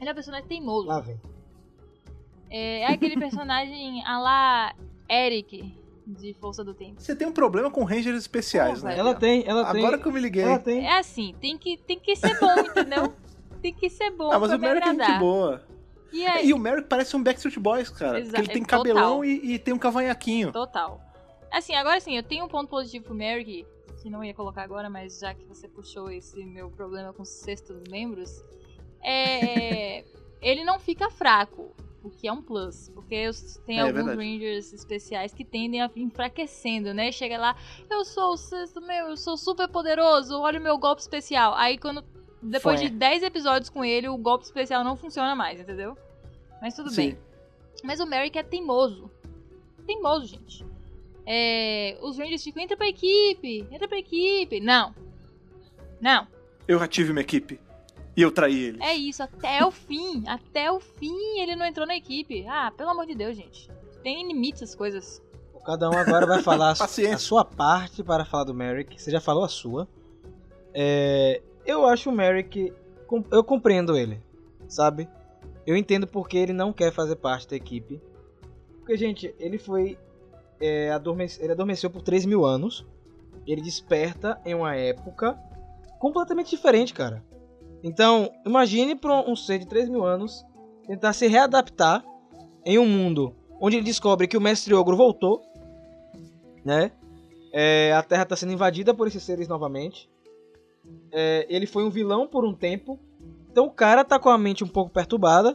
[0.00, 0.88] Ele é um personagem teimoso.
[0.88, 1.20] Lá vem.
[2.50, 4.74] É, é aquele personagem a lá
[5.10, 5.74] Eric,
[6.06, 7.00] de Força do Tempo.
[7.00, 8.98] Você tem um problema com Rangers especiais, Pô, né?
[8.98, 9.80] Ela tem, ela tem.
[9.80, 10.42] Agora que eu me liguei.
[10.42, 10.86] Ela tem.
[10.86, 13.12] É assim, tem que, tem que ser bom, entendeu?
[13.60, 15.66] Tem que ser bom Ah, mas pra o me Merrick é gente boa.
[16.12, 18.20] E aí, E o Merrick parece um Backstreet Boys, cara.
[18.20, 20.52] Exa- ele tem é, cabelão e, e tem um cavanhaquinho.
[20.52, 21.00] Total.
[21.50, 23.66] Assim, agora sim, eu tenho um ponto positivo pro Merrick,
[24.08, 27.28] que não ia colocar agora, mas já que você puxou esse meu problema com os
[27.28, 28.42] sextos membros,
[29.02, 30.02] é.
[30.40, 32.88] ele não fica fraco, o que é um plus.
[32.88, 33.30] Porque
[33.66, 34.16] tem É, alguns verdade.
[34.18, 37.12] Rangers especiais que tendem a vir enfraquecendo, né?
[37.12, 37.54] Chega lá,
[37.90, 41.54] eu sou o sexto membro, eu sou super poderoso, olha o meu golpe especial.
[41.54, 42.02] Aí quando.
[42.40, 42.88] Depois Fué.
[42.88, 45.98] de 10 episódios com ele, o golpe especial não funciona mais, entendeu?
[46.62, 47.10] Mas tudo Sim.
[47.10, 47.18] bem.
[47.82, 49.10] Mas o Merrick é teimoso.
[49.84, 50.64] Teimoso, gente.
[51.30, 54.60] É, os Rangers ficam, entra pra equipe, entra pra equipe.
[54.60, 54.94] Não.
[56.00, 56.26] Não.
[56.66, 57.60] Eu já tive uma equipe.
[58.16, 58.82] E eu traí ele.
[58.82, 60.24] É isso, até o fim.
[60.26, 62.46] Até o fim ele não entrou na equipe.
[62.48, 63.70] Ah, pelo amor de Deus, gente.
[64.02, 65.22] Tem limites as coisas.
[65.66, 66.74] Cada um agora vai falar a
[67.18, 68.98] sua parte para falar do Merrick.
[69.00, 69.86] Você já falou a sua.
[70.72, 72.72] É, eu acho o Merrick.
[73.30, 74.18] Eu compreendo ele,
[74.66, 75.06] sabe?
[75.66, 78.00] Eu entendo porque ele não quer fazer parte da equipe.
[78.78, 79.98] Porque, gente, ele foi.
[80.60, 80.90] É,
[81.40, 82.86] ele adormeceu por 3 mil anos.
[83.46, 85.38] Ele desperta em uma época
[85.98, 87.24] completamente diferente, cara.
[87.82, 90.44] Então, imagine para um ser de 3 mil anos
[90.86, 92.04] tentar se readaptar
[92.64, 95.42] em um mundo onde ele descobre que o Mestre Ogro voltou,
[96.64, 96.92] né?
[97.52, 100.08] É, a Terra está sendo invadida por esses seres novamente.
[101.10, 102.98] É, ele foi um vilão por um tempo.
[103.50, 105.54] Então o cara tá com a mente um pouco perturbada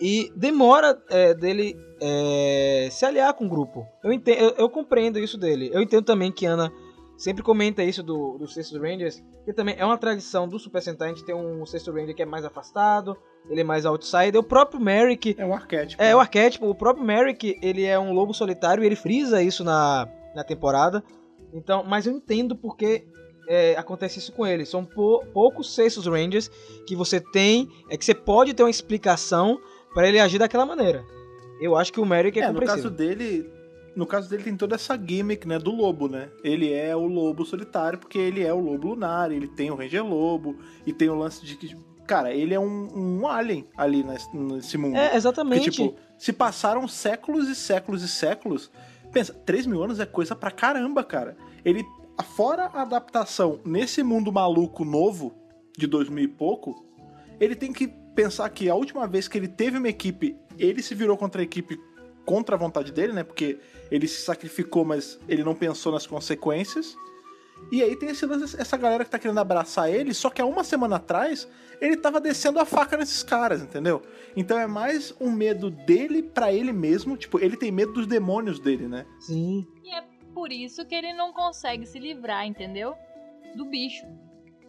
[0.00, 3.86] e demora é, dele é, se aliar com o grupo.
[4.04, 5.70] Eu, entendo, eu, eu compreendo isso dele.
[5.72, 6.70] Eu entendo também que Ana
[7.16, 11.08] sempre comenta isso do, do Sexto Rangers, que também é uma tradição do Super Sentai.
[11.08, 13.16] A gente tem um Sexto Ranger que é mais afastado,
[13.48, 14.36] ele é mais outsider.
[14.36, 16.02] O próprio Merrick É um arquétipo.
[16.02, 19.64] é, o arquétipo, o próprio Merrick, ele é um lobo solitário e ele frisa isso
[19.64, 21.02] na, na temporada.
[21.54, 23.06] Então, mas eu entendo porque
[23.48, 24.66] é, acontece isso com ele.
[24.66, 26.50] São pou- poucos sextos Rangers
[26.86, 29.58] que você tem, é que você pode ter uma explicação
[29.96, 31.06] para ele agir daquela maneira.
[31.58, 33.50] Eu acho que o Merrick é, É, no caso dele,
[33.96, 36.28] no caso dele tem toda essa gimmick, né, do lobo, né?
[36.44, 40.04] Ele é o lobo solitário porque ele é o lobo lunar, ele tem o Ranger
[40.04, 41.74] Lobo e tem o lance de que,
[42.06, 44.98] cara, ele é um, um alien ali nesse, mundo.
[44.98, 45.70] É, Porque, exatamente.
[45.70, 48.70] tipo, se passaram séculos e séculos e séculos,
[49.10, 51.38] pensa, 3 mil anos é coisa pra caramba, cara.
[51.64, 51.82] Ele,
[52.36, 55.32] fora a adaptação nesse mundo maluco novo,
[55.74, 56.84] de 2000 e pouco,
[57.40, 60.94] ele tem que pensar que a última vez que ele teve uma equipe, ele se
[60.94, 61.78] virou contra a equipe
[62.24, 63.22] contra a vontade dele, né?
[63.22, 66.96] Porque ele se sacrificou, mas ele não pensou nas consequências.
[67.70, 70.46] E aí tem esse lance, essa galera que tá querendo abraçar ele, só que há
[70.46, 71.48] uma semana atrás
[71.80, 74.02] ele tava descendo a faca nesses caras, entendeu?
[74.36, 78.58] Então é mais um medo dele pra ele mesmo, tipo, ele tem medo dos demônios
[78.58, 79.06] dele, né?
[79.20, 79.66] Sim.
[79.84, 80.02] E é
[80.34, 82.94] por isso que ele não consegue se livrar, entendeu?
[83.54, 84.04] Do bicho.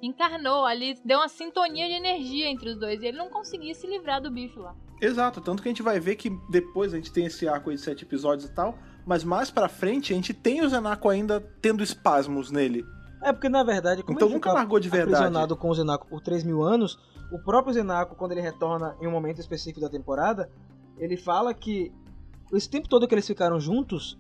[0.01, 3.01] Encarnou ali, deu uma sintonia de energia entre os dois.
[3.01, 4.75] E ele não conseguia se livrar do bicho lá.
[5.01, 7.75] Exato, tanto que a gente vai ver que depois a gente tem esse arco aí
[7.75, 11.39] de sete episódios e tal, mas mais pra frente a gente tem o Zenako ainda
[11.61, 12.83] tendo espasmos nele.
[13.23, 15.13] É porque, na verdade, como Então ele nunca ficou largou de verdade.
[15.15, 16.99] aprisionado com o Zenako por 3 mil anos,
[17.31, 20.49] o próprio Zenako, quando ele retorna em um momento específico da temporada,
[20.97, 21.91] ele fala que
[22.53, 24.17] esse tempo todo que eles ficaram juntos,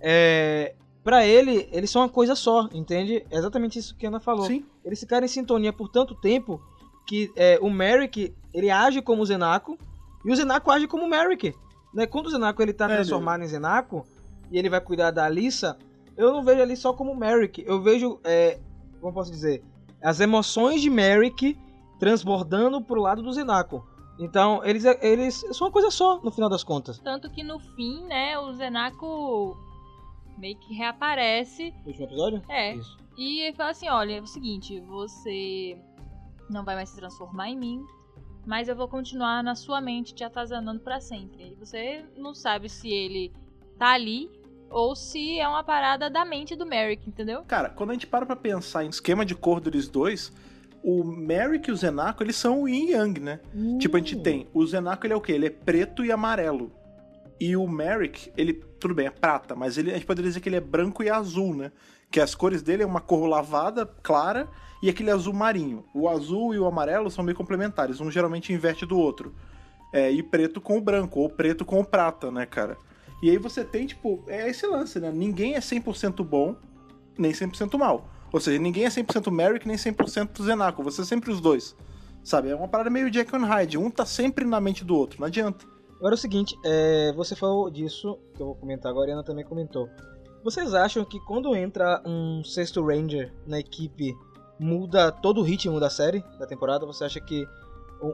[0.00, 0.74] é,
[1.06, 3.24] para ele, eles são uma coisa só, entende?
[3.30, 4.44] É exatamente isso que a Ana falou.
[4.44, 6.60] Sim, Eles ficaram em sintonia por tanto tempo
[7.06, 9.78] que é, o Merrick, ele age como o Zenako
[10.24, 11.54] e o Zenako age como o Merrick.
[11.94, 12.06] Né?
[12.08, 14.04] Quando o Zenako ele tá É, transformado em Zenako
[14.50, 15.78] e ele vai cuidar da Alissa,
[16.16, 17.62] eu não vejo ali só como Merrick.
[17.64, 18.58] Eu vejo, é,
[19.00, 19.62] como posso dizer,
[20.02, 21.56] as emoções de Merrick
[22.00, 23.86] transbordando pro lado do Zenako.
[24.18, 26.98] Então, eles, eles são uma coisa só, no final das contas.
[26.98, 29.56] Tanto que no fim, né, o Zenako
[30.38, 31.72] meio que reaparece.
[31.82, 32.42] No último episódio?
[32.48, 32.74] É.
[32.74, 32.96] Isso.
[33.16, 35.76] E ele fala assim: olha, é o seguinte, você
[36.50, 37.84] não vai mais se transformar em mim,
[38.46, 41.52] mas eu vou continuar na sua mente te atazanando pra sempre.
[41.52, 43.32] E você não sabe se ele
[43.78, 44.30] tá ali
[44.70, 47.42] ou se é uma parada da mente do Merrick, entendeu?
[47.46, 50.32] cara, quando a gente para pra pensar em esquema de cor deles dois,
[50.82, 53.40] o Merrick e o Zenako, eles são o Yin e Yang, né?
[53.78, 54.22] Tipo, a gente Hum.
[54.22, 55.32] tem, o Zenako ele é o quê?
[55.32, 56.72] Ele é preto e amarelo.
[57.38, 60.48] E o Merrick, ele, tudo bem, é prata, mas ele, a gente poderia dizer que
[60.48, 61.70] ele é branco e azul, né?
[62.10, 64.48] Que as cores dele é uma cor lavada, clara,
[64.82, 65.84] e aquele azul marinho.
[65.94, 69.34] O azul e o amarelo são meio complementares, um geralmente inverte do outro.
[69.92, 72.76] É, e preto com o branco, ou preto com o prata, né, cara?
[73.22, 75.10] E aí você tem, tipo, é esse lance, né?
[75.12, 76.56] Ninguém é 100% bom,
[77.18, 78.08] nem 100% mal.
[78.32, 80.82] Ou seja, ninguém é 100% Merrick, nem 100% Zenaco.
[80.82, 81.76] Você é sempre os dois.
[82.22, 82.50] Sabe?
[82.50, 83.78] É uma parada meio Jack and Hyde.
[83.78, 85.64] Um tá sempre na mente do outro, não adianta.
[85.98, 89.14] Agora é o seguinte, é, você falou disso, que eu vou comentar agora, e a
[89.14, 89.88] Ana também comentou.
[90.44, 94.14] Vocês acham que quando entra um sexto Ranger na equipe,
[94.60, 96.84] muda todo o ritmo da série, da temporada?
[96.86, 97.46] Você acha que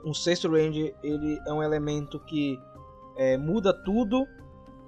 [0.07, 2.59] um, sexto Ranger ele é um elemento que
[3.17, 4.27] é, muda tudo?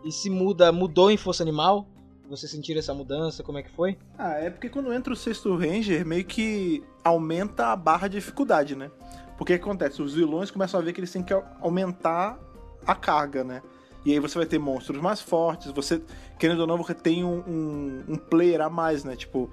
[0.04, 1.86] E se muda, mudou em Força Animal?
[2.30, 3.42] Você sentir essa mudança?
[3.42, 3.98] Como é que foi?
[4.16, 8.74] Ah, é porque quando entra o sexto Ranger, meio que aumenta a barra de dificuldade,
[8.76, 8.90] né?
[9.36, 10.00] Porque o que acontece?
[10.00, 12.38] Os vilões começam a ver que eles têm que au- aumentar
[12.86, 13.62] a carga, né?
[14.04, 16.00] E aí você vai ter monstros mais fortes, você,
[16.38, 19.16] querendo ou não, você tem um, um, um player a mais, né?
[19.16, 19.50] Tipo,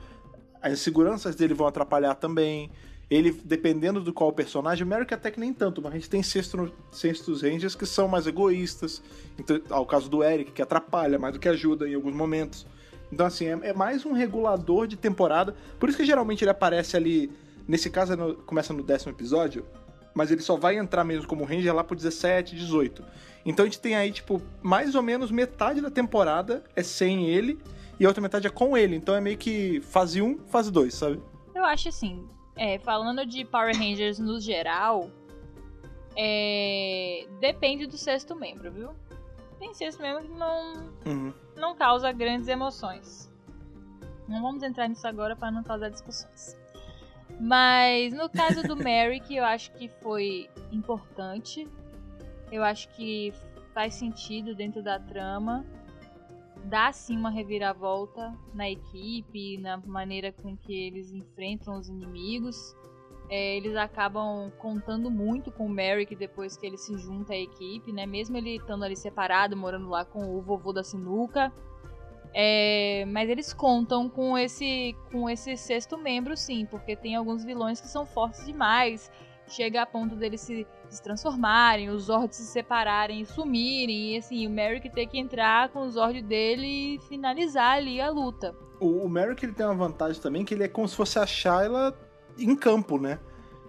[0.61, 2.69] as inseguranças dele vão atrapalhar também.
[3.09, 6.71] Ele, dependendo do qual personagem, Merrick até que nem tanto, mas a gente tem sexto,
[6.91, 9.01] sextos Rangers que são mais egoístas.
[9.37, 12.65] Então, ao caso do Eric, que atrapalha mais do que ajuda em alguns momentos.
[13.11, 15.53] Então, assim, é, é mais um regulador de temporada.
[15.77, 17.29] Por isso que geralmente ele aparece ali.
[17.67, 19.65] Nesse caso, é no- começa no décimo episódio.
[20.13, 23.03] Mas ele só vai entrar mesmo como Ranger lá pro 17, 18.
[23.45, 27.57] Então a gente tem aí, tipo, mais ou menos metade da temporada é sem ele.
[27.99, 28.95] E a outra metade é com ele.
[28.95, 31.21] Então é meio que fase 1, fase 2, sabe?
[31.55, 35.09] Eu acho assim, é, falando de Power Rangers no geral,
[36.15, 38.89] é, depende do sexto membro, viu?
[39.59, 40.73] Tem sexto membro que não,
[41.05, 41.33] Uhum.
[41.55, 43.31] não causa grandes emoções.
[44.27, 46.57] Não vamos entrar nisso agora para não causar discussões.
[47.41, 51.67] Mas no caso do Merrick, eu acho que foi importante.
[52.51, 53.33] Eu acho que
[53.73, 55.65] faz sentido dentro da trama.
[56.65, 62.75] Dá sim uma reviravolta na equipe, na maneira com que eles enfrentam os inimigos.
[63.27, 67.91] É, eles acabam contando muito com o Merrick depois que ele se junta à equipe,
[67.91, 68.05] né?
[68.05, 71.51] Mesmo ele estando ali separado, morando lá com o vovô da sinuca.
[72.33, 77.81] É, mas eles contam com esse, com esse sexto membro, sim, porque tem alguns vilões
[77.81, 79.11] que são fortes demais.
[79.47, 84.13] Chega a ponto deles se, se transformarem, os Zords se separarem e sumirem.
[84.13, 88.09] E assim, o Merrick ter que entrar com o Zord dele e finalizar ali a
[88.09, 88.55] luta.
[88.79, 91.25] O, o Merrick ele tem uma vantagem também que ele é como se fosse a
[91.25, 91.93] Shyla
[92.37, 93.19] em campo, né?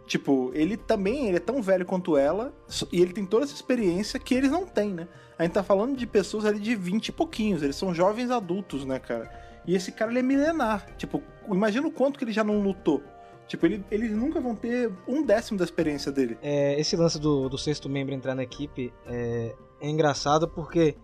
[0.06, 2.52] Tipo, ele também ele é tão velho quanto ela,
[2.92, 5.08] e ele tem toda essa experiência que eles não têm, né?
[5.42, 8.84] A gente tá falando de pessoas ali de 20 e pouquinhos, eles são jovens adultos,
[8.84, 9.28] né, cara?
[9.66, 10.86] E esse cara ele é milenar.
[10.96, 11.20] Tipo,
[11.50, 13.02] imagina o quanto que ele já não lutou.
[13.48, 16.38] Tipo, ele, eles nunca vão ter um décimo da experiência dele.
[16.40, 20.94] É, esse lance do, do sexto membro entrar na equipe é, é engraçado porque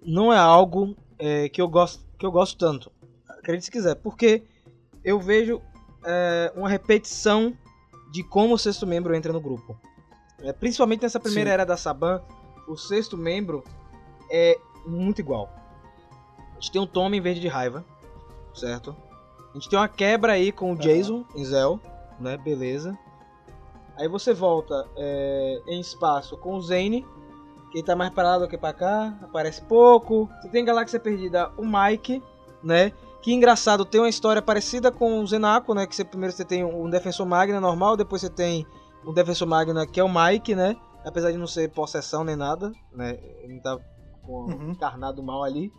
[0.00, 2.92] não é algo é, que, eu gosto, que eu gosto tanto.
[3.28, 4.44] Acredite se quiser, porque
[5.02, 5.60] eu vejo
[6.04, 7.52] é, uma repetição
[8.12, 9.76] de como o sexto membro entra no grupo.
[10.40, 11.54] É, principalmente nessa primeira Sim.
[11.54, 12.22] era da Saban,
[12.66, 13.62] o sexto membro
[14.30, 15.50] é muito igual.
[16.50, 17.84] A gente tem um Tommy em verde de raiva,
[18.54, 18.96] certo?
[19.50, 21.80] A gente tem uma quebra aí com o Jason em Zell,
[22.20, 22.36] né?
[22.36, 22.98] Beleza.
[23.96, 27.06] Aí você volta é, em espaço com o Zane,
[27.72, 30.28] que tá mais parado do que pra cá, aparece pouco.
[30.40, 32.22] Você tem em Galáxia Perdida o Mike,
[32.62, 32.92] né?
[33.22, 35.86] Que engraçado, tem uma história parecida com o Zenaco, né?
[35.86, 38.66] Que você, primeiro você tem um Defensor Magna normal, depois você tem
[39.04, 40.76] um Defensor Magna que é o Mike, né?
[41.06, 43.16] Apesar de não ser possessão nem nada, né?
[43.42, 43.78] Ele não tá
[44.22, 44.70] com Uhum.
[44.72, 45.72] encarnado mal ali.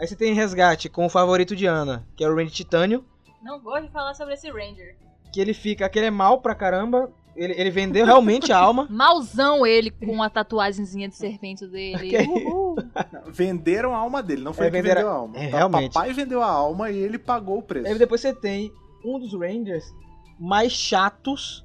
[0.00, 3.04] Aí você tem resgate com o favorito de Ana, que é o Randy Titânio.
[3.42, 4.96] Não gosto de falar sobre esse Ranger.
[5.32, 7.10] Que ele fica, que ele é mal pra caramba.
[7.36, 8.88] Ele, ele vendeu realmente a alma.
[8.90, 12.08] Malzão ele com a tatuagemzinha de serpente dele.
[12.10, 12.76] Que Uhul.
[13.28, 15.36] Venderam a alma dele, não foi É, ele que vendeu a alma.
[15.36, 15.92] é, realmente.
[15.94, 17.86] Papai vendeu a alma e ele pagou o preço.
[17.86, 18.72] Aí depois você tem
[19.04, 19.84] um dos Rangers
[20.38, 21.64] mais chatos,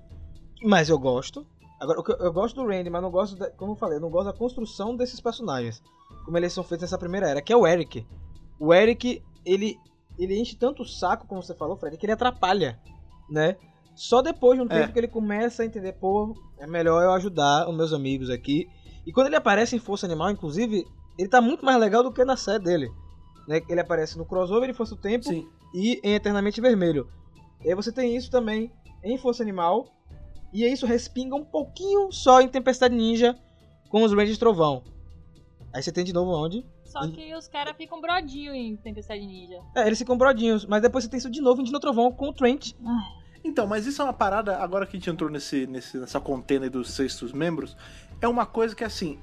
[0.63, 1.45] mas eu gosto.
[1.84, 4.09] Agora, eu, eu gosto do Randy, mas não gosto, da, como eu falei, eu não
[4.09, 5.84] gosto da construção desses personagens.
[6.23, 8.07] Como eles são feitos nessa primeira era, que é o Eric.
[8.57, 9.77] O Eric, ele,
[10.17, 12.79] ele enche tanto o saco, como você falou, Fred, que ele atrapalha,
[13.29, 13.57] né?
[13.95, 14.79] Só depois de um É.
[14.79, 18.67] tempo que ele começa a entender, pô, é melhor eu ajudar os meus amigos aqui.
[19.05, 20.86] E quando ele aparece em Força Animal, inclusive,
[21.19, 22.89] ele tá muito mais legal do que na série dele.
[23.45, 23.61] Né?
[23.67, 25.45] Ele aparece no crossover de Força do Tempo Sim.
[25.73, 27.09] e em Eternamente Vermelho.
[27.63, 28.71] E aí você tem isso também
[29.03, 29.86] em Força Animal.
[30.53, 33.35] E isso respinga um pouquinho só em Tempestade Ninja
[33.89, 34.83] com os Rangers Trovão.
[35.73, 36.63] Aí você tem de novo onde?
[36.83, 39.59] Só que os caras ficam brodinho em Tempestade Ninja.
[39.75, 42.29] É, eles ficam brodinhos, mas depois você tem isso de novo em Dino Trovão com
[42.29, 42.73] o Trent.
[43.43, 46.65] Então, mas isso é uma parada, agora que a gente entrou nesse, nesse, nessa contenda
[46.65, 47.75] aí dos sextos membros,
[48.21, 49.19] é uma coisa que, assim,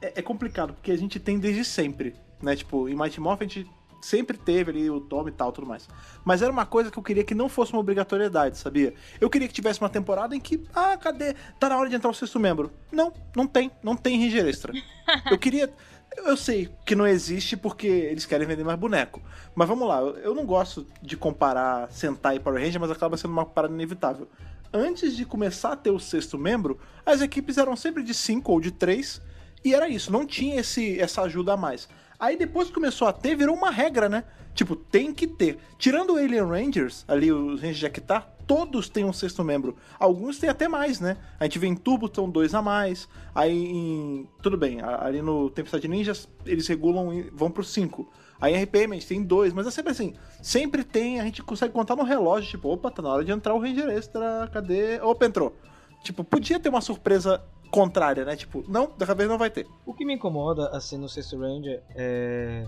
[0.00, 2.56] é, é complicado, porque a gente tem desde sempre, né?
[2.56, 3.70] Tipo, em Mighty Morphin a gente
[4.02, 5.88] sempre teve ali o Tom e tal, tudo mais.
[6.24, 8.92] Mas era uma coisa que eu queria que não fosse uma obrigatoriedade, sabia?
[9.20, 11.34] Eu queria que tivesse uma temporada em que, ah, cadê?
[11.58, 12.70] Tá na hora de entrar o sexto membro.
[12.90, 14.72] Não, não tem, não tem Ranger Extra.
[15.30, 15.72] Eu queria...
[16.14, 19.22] Eu sei que não existe porque eles querem vender mais boneco.
[19.54, 23.30] Mas vamos lá, eu- não gosto de comparar Sentai e Power Ranger, mas acaba sendo
[23.30, 24.28] uma parada inevitável.
[24.74, 28.60] Antes de começar a ter o sexto membro, as equipes eram sempre de cinco ou
[28.60, 29.22] de três,
[29.64, 31.88] e era isso, não tinha esse, essa ajuda a mais.
[32.22, 34.22] Aí depois que começou a ter, virou uma regra, né?
[34.54, 35.58] Tipo, tem que ter.
[35.76, 39.74] Tirando o Alien Rangers, ali os Rangers de Akitar, todos têm um sexto membro.
[39.98, 41.16] Alguns têm até mais, né?
[41.40, 43.08] A gente vê em Turbo, são dois a mais.
[43.34, 44.28] Aí em.
[44.40, 48.08] Tudo bem, ali no Tempestade Ninjas, eles regulam e vão pro cinco.
[48.40, 50.14] Aí em RPM a gente tem dois, mas é sempre assim.
[50.40, 53.52] Sempre tem, a gente consegue contar no relógio, tipo, opa, tá na hora de entrar
[53.52, 55.00] o Ranger Extra, cadê?
[55.00, 55.56] Opa, entrou.
[56.04, 57.42] Tipo, podia ter uma surpresa
[57.72, 58.36] contrária, né?
[58.36, 59.66] Tipo, não, dessa vez não vai ter.
[59.84, 62.66] O que me incomoda, assim, no Sexto Ranger é...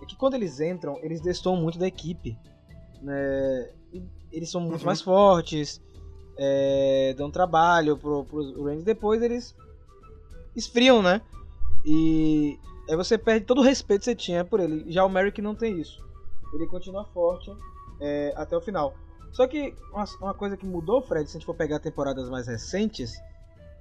[0.00, 2.38] é que quando eles entram, eles destoam muito da equipe.
[3.00, 3.70] Né?
[4.30, 4.86] Eles são muito Uhum.
[4.86, 5.80] mais fortes,
[6.36, 8.84] é, dão trabalho pro, pros Rangers.
[8.84, 9.54] Depois eles
[10.54, 11.20] esfriam, né?
[11.84, 14.90] E aí você perde todo o respeito que você tinha por ele.
[14.92, 16.00] Já o Merrick não tem isso.
[16.54, 17.50] Ele continua forte
[18.00, 18.94] é, até o final.
[19.32, 22.46] Só que uma, uma coisa que mudou, Fred, se a gente for pegar temporadas mais
[22.46, 23.14] recentes,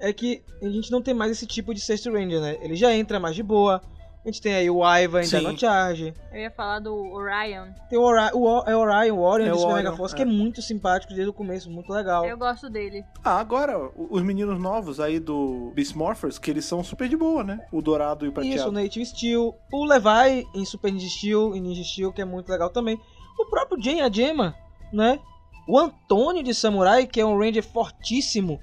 [0.02, 2.58] é que a gente não tem mais esse tipo de Sexto Ranger, né?
[2.62, 3.82] Ele já entra mais de boa.
[4.24, 5.38] A gente tem aí o Ivan Sim.
[5.38, 6.14] ainda no Charge.
[6.32, 7.70] Eu ia falar do Orion.
[7.90, 10.14] Tem o, Ori o, O- é o Orion, o Orion É do Super Mega Force,
[10.14, 10.18] é.
[10.18, 12.24] que é muito simpático desde o começo, muito legal.
[12.24, 13.04] Eu gosto dele.
[13.24, 17.44] Ah, agora, os meninos novos aí do Beast Morphers, que eles são super de boa,
[17.44, 17.66] né?
[17.72, 18.56] O dourado e o prateado.
[18.60, 19.56] Isso, o Native Steel.
[19.74, 23.00] O Levi em Super Ninja Steel e Ninja Steel, que é muito legal também.
[23.40, 24.54] O próprio Jane Ajema,
[24.94, 25.20] né?
[25.68, 28.60] O Antônio de Samurai, que é um Ranger fortíssimo.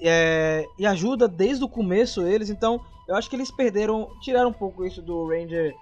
[0.00, 2.50] É, e ajuda desde o começo eles.
[2.50, 5.72] Então, eu acho que eles perderam, tiraram um pouco isso do Ranger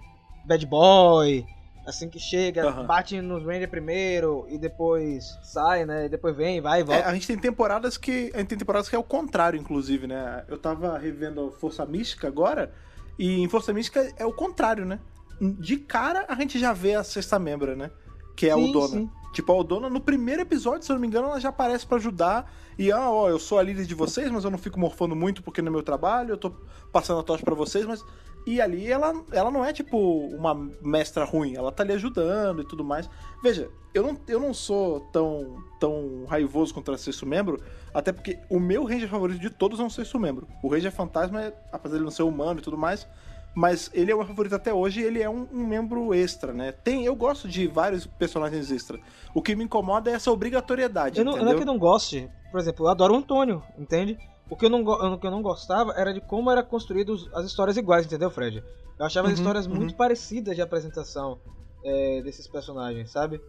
[0.47, 1.47] Bad Boy.
[1.87, 2.85] Assim que chega, Aham.
[2.85, 6.05] bate nos Ranger primeiro e depois sai, né?
[6.05, 7.03] E depois vem, vai e volta.
[7.03, 8.31] É, a gente tem temporadas que.
[8.35, 10.45] A gente tem temporadas que é o contrário, inclusive, né?
[10.49, 12.71] Eu tava revendo Força Mística agora,
[13.19, 15.01] e em Força Mística é o contrário, né?
[15.41, 17.91] De cara a gente já vê a sexta membra, né?
[18.39, 18.89] Que é a Sim, Aldona.
[18.89, 19.11] sim.
[19.33, 21.97] Tipo, a Aldona, no primeiro episódio, se eu não me engano, ela já aparece pra
[21.99, 22.51] ajudar.
[22.79, 25.43] E, ah, ó, eu sou a líder de vocês, mas eu não fico morfando muito
[25.43, 26.53] porque no meu trabalho, eu tô
[26.93, 28.03] passando a tocha pra vocês, mas.
[28.47, 32.65] E ali ela, ela não é, tipo, uma mestra ruim, ela tá ali ajudando e
[32.65, 33.11] tudo mais.
[33.43, 37.61] Veja, eu não, eu não sou tão, tão raivoso contra o sexto membro,
[37.93, 40.47] até porque o meu Ranger favorito de todos é um sexto membro.
[40.63, 43.07] O Ranger Fantasma, é, apesar de ele não ser humano e tudo mais,
[43.55, 46.53] mas ele é o meu favorito até hoje e ele é um, um membro extra,
[46.53, 46.73] né?
[46.73, 48.99] Tem, eu gosto de vários personagens extra.
[49.35, 52.29] O que me incomoda é essa obrigatoriedade, Eu não, não é que eu não goste.
[52.51, 54.19] Por exemplo, eu adoro o Antônio, entende?
[54.51, 57.29] O que eu não, o que eu não gostava era de como era construído os-
[57.35, 58.63] as histórias iguais, entendeu, Fred?
[58.99, 59.77] Eu achava as Uhum, histórias uhum.
[59.77, 61.39] muito parecidas de apresentação
[61.85, 63.41] é, desses personagens, sabe?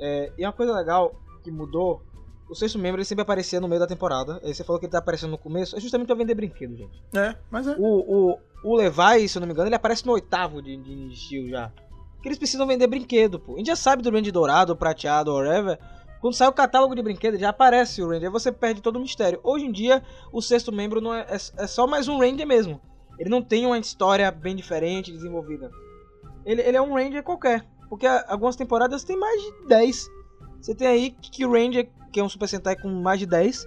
[0.00, 1.12] É, e uma coisa legal
[1.44, 2.02] que mudou,
[2.50, 4.40] o sexto membro ele sempre aparecia no meio da temporada.
[4.42, 7.02] Aí você falou que ele tá aparecendo no começo, é justamente pra vender brinquedo, gente.
[7.14, 7.76] É, mas é.
[7.78, 10.94] O, o, o Levi, se eu não me engano, ele aparece no oitavo de, de
[10.94, 11.72] Ninja Steel já.
[12.14, 13.54] Porque eles precisam vender brinquedo, pô.
[13.54, 15.78] A gente já sabe do Range dourado, prateado, whatever.
[16.20, 19.00] Quando sai o catálogo de brinquedo, já aparece o Ranger, aí você perde todo o
[19.00, 19.40] mistério.
[19.42, 22.78] Hoje em dia, o sexto membro não é, é, é só mais um Ranger mesmo.
[23.18, 25.70] Ele não tem uma história bem diferente, desenvolvida.
[26.44, 27.66] Ele, ele é um Ranger qualquer.
[27.88, 30.08] Porque algumas temporadas tem mais de 10.
[30.60, 33.66] Você tem aí que o Ranger, que é um Super Sentai com mais de 10.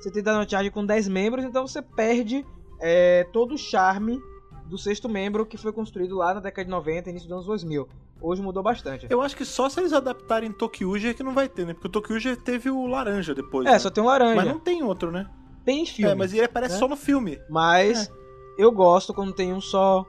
[0.00, 2.44] Você tem Dino Charge com 10 membros, então você perde
[2.80, 4.20] é, todo o charme
[4.66, 7.88] do sexto membro que foi construído lá na década de 90 início dos anos 2000.
[8.20, 9.06] Hoje mudou bastante.
[9.10, 11.74] Eu acho que só se eles adaptarem Tokyuja é que não vai ter, né?
[11.74, 13.66] Porque o Tokyuja teve o laranja depois.
[13.66, 13.78] É, né?
[13.78, 14.34] só tem um laranja.
[14.34, 15.28] Mas não tem outro, né?
[15.64, 16.12] Tem filme.
[16.12, 16.80] É, mas ele aparece né?
[16.80, 17.38] só no filme.
[17.50, 18.10] Mas
[18.56, 20.04] eu gosto quando tem um só,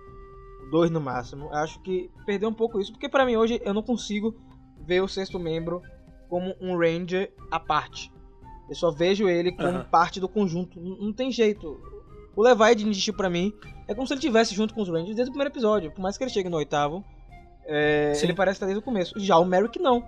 [0.71, 1.47] dois no máximo.
[1.47, 4.35] Eu acho que perdeu um pouco isso, porque pra mim hoje eu não consigo
[4.85, 5.81] ver o sexto membro
[6.29, 8.11] como um Ranger à parte.
[8.69, 10.79] Eu só vejo ele como parte do conjunto.
[10.79, 11.79] Não, não tem jeito.
[12.35, 13.53] O Levi de Steel pra mim
[13.87, 15.91] é como se ele tivesse junto com os Rangers desde o primeiro episódio.
[15.91, 17.03] Por mais que ele chegue no oitavo,
[17.65, 19.17] é, ele parece estar desde o começo.
[19.17, 20.03] Já o Merrick não.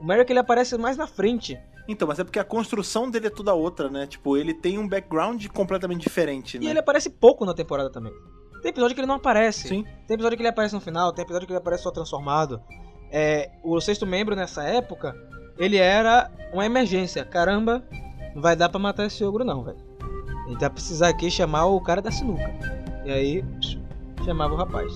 [0.00, 1.58] O Merrick ele aparece mais na frente.
[1.88, 4.06] Então, mas é porque a construção dele é toda outra, né?
[4.06, 6.66] Tipo, ele tem um background completamente diferente, né?
[6.66, 8.12] E ele aparece pouco na temporada também.
[8.62, 9.68] Tem episódio que ele não aparece.
[9.68, 9.84] Sim.
[10.06, 12.62] Tem episódio que ele aparece no final, tem episódio que ele aparece só transformado.
[13.10, 15.14] É, o sexto membro nessa época,
[15.60, 17.22] ele era uma emergência.
[17.22, 17.84] Caramba,
[18.34, 19.76] não vai dar pra matar esse ogro não, velho.
[20.46, 22.50] A gente vai precisar aqui chamar o cara da sinuca.
[23.04, 23.44] E aí,
[24.24, 24.90] chamava o rapaz.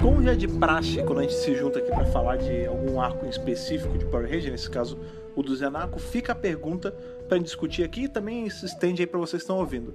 [0.00, 2.98] Como já é de praxe, quando a gente se junta aqui pra falar de algum
[2.98, 4.98] arco em específico de Power Ranger, nesse caso
[5.36, 6.94] o do Zenaco, fica a pergunta
[7.28, 9.94] gente discutir aqui e também se estende aí pra vocês que estão ouvindo.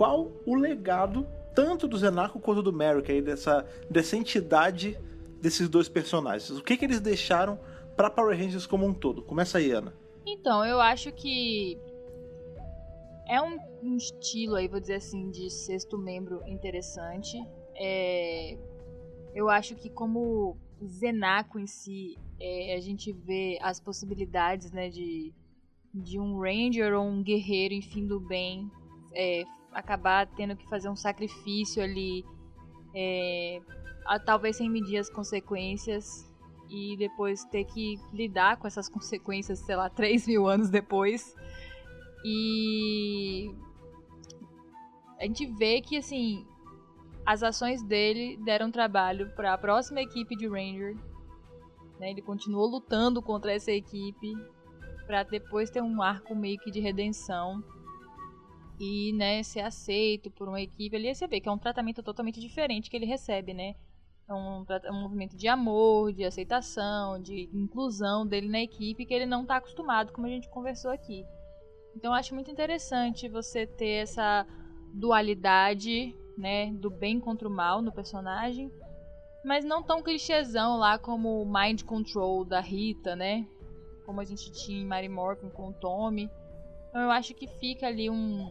[0.00, 4.98] Qual o legado tanto do Zenaco quanto do Merrick aí dessa, dessa entidade
[5.42, 6.50] desses dois personagens?
[6.58, 7.60] O que que eles deixaram
[7.98, 9.20] pra Power Rangers como um todo?
[9.20, 9.92] Começa aí, Ana.
[10.24, 11.78] Então, eu acho que
[13.28, 17.36] é um, um estilo aí, vou dizer assim, de sexto membro interessante.
[17.76, 18.56] É,
[19.34, 25.30] eu acho que como Zenaco em si, é, a gente vê as possibilidades, né, de,
[25.92, 28.66] de um ranger ou um guerreiro, enfim, do bem,
[29.14, 32.24] é, acabar tendo que fazer um sacrifício ali,
[32.94, 33.60] é,
[34.06, 36.28] a- talvez sem medir as consequências
[36.68, 41.34] e depois ter que lidar com essas consequências, sei lá, 3 mil anos depois.
[42.24, 43.50] E
[45.18, 46.46] a gente vê que, assim,
[47.26, 50.96] as ações dele deram trabalho para a próxima equipe de Ranger.
[51.98, 52.10] né?
[52.10, 54.32] Ele continuou lutando contra essa equipe
[55.06, 57.62] para depois ter um arco meio que de redenção
[58.80, 60.96] e né, ser aceito por uma equipe.
[60.96, 63.74] Ali você vê que é um tratamento totalmente diferente que ele recebe, né?
[64.26, 69.12] É um, tra- um movimento de amor, de aceitação, de inclusão dele na equipe que
[69.12, 71.26] ele não está acostumado, como a gente conversou aqui.
[71.94, 74.46] Então eu acho muito interessante você ter essa
[74.94, 78.72] dualidade, né, do bem contra o mal no personagem,
[79.44, 83.46] mas não tão clichêzão lá como o Mind Control da Rita, né?
[84.06, 86.30] Como a gente tinha em Mary Morphin com o Tommy.
[86.88, 88.50] Então eu acho que fica ali um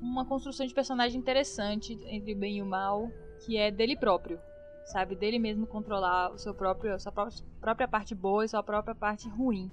[0.00, 3.10] uma construção de personagem interessante entre o bem e o mal,
[3.44, 4.38] que é dele próprio,
[4.86, 7.28] sabe, dele mesmo controlar o seu próprio, a sua pró-
[7.60, 9.70] própria parte boa e sua própria parte ruim.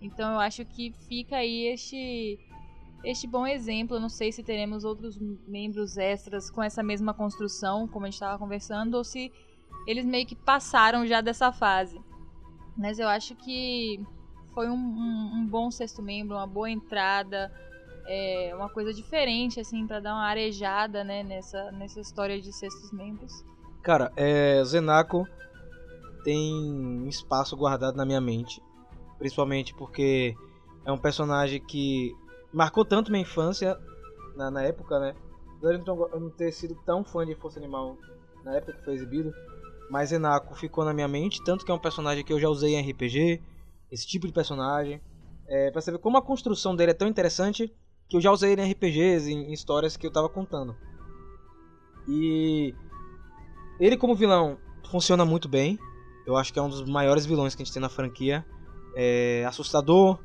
[0.00, 2.38] Então eu acho que fica aí este
[3.04, 3.96] este bom exemplo.
[3.96, 8.14] Eu não sei se teremos outros membros extras com essa mesma construção, como a gente
[8.14, 9.32] estava conversando, ou se
[9.86, 12.00] eles meio que passaram já dessa fase.
[12.76, 14.00] Mas eu acho que
[14.54, 17.52] foi um, um- um bom sexto membro, uma boa entrada,
[18.06, 22.92] é, uma coisa diferente, assim, para dar uma arejada, né, nessa, nessa história de sextos
[22.92, 23.32] membros.
[23.82, 25.26] Cara, é, Zenaco
[26.22, 28.62] tem um espaço guardado na minha mente.
[29.18, 30.34] Principalmente porque
[30.84, 32.14] é um personagem que
[32.52, 33.78] marcou tanto minha infância
[34.36, 35.14] na, na época, né?
[35.56, 37.96] Apesar de eu não ter- sido tão fã de Força Animal
[38.44, 39.32] na época que foi exibido,
[39.88, 42.74] mas Zenaco ficou na minha mente, tanto que é um personagem que eu já usei
[42.74, 43.40] em RPG,
[43.90, 45.00] esse tipo de personagem.
[45.46, 47.72] É, pra você ver como a construção dele é tão interessante
[48.12, 50.76] que eu já usei em RPGs, em, em histórias que eu tava contando.
[52.06, 52.74] E
[53.80, 54.58] ele como vilão
[54.90, 55.78] funciona muito bem.
[56.26, 58.44] Eu acho que é um dos maiores vilões que a gente tem na franquia.
[58.94, 60.18] É assustador,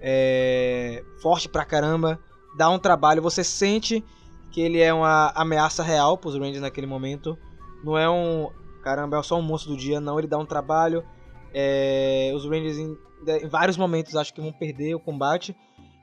[0.00, 2.18] é forte pra caramba,
[2.56, 3.20] dá um trabalho.
[3.20, 4.02] Você sente
[4.50, 7.38] que ele é uma ameaça real pros Rangers naquele momento.
[7.84, 8.48] Não é um
[8.82, 10.00] caramba, é só um monstro do dia.
[10.00, 11.04] Não, ele dá um trabalho.
[11.52, 12.96] É, os Rangers em,
[13.42, 15.54] em vários momentos acho que vão perder o combate.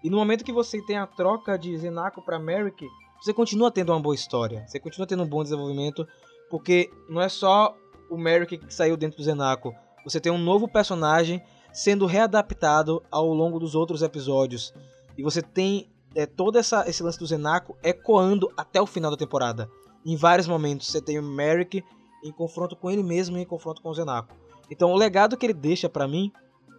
[0.03, 2.87] E no momento que você tem a troca de Zenaco pra Merrick,
[3.21, 4.65] você continua tendo uma boa história.
[4.67, 6.07] Você continua tendo um bom desenvolvimento.
[6.49, 7.75] Porque não é só
[8.09, 9.73] o Merrick que saiu dentro do Zenaco.
[10.03, 11.41] Você tem um novo personagem
[11.71, 14.73] sendo readaptado ao longo dos outros episódios.
[15.17, 19.17] E você tem é, todo essa, esse lance do Zenaco ecoando até o final da
[19.17, 19.69] temporada.
[20.05, 21.83] Em vários momentos você tem o Merrick
[22.23, 24.35] em confronto com ele mesmo e em confronto com o Zenaco.
[24.69, 26.31] Então o legado que ele deixa pra mim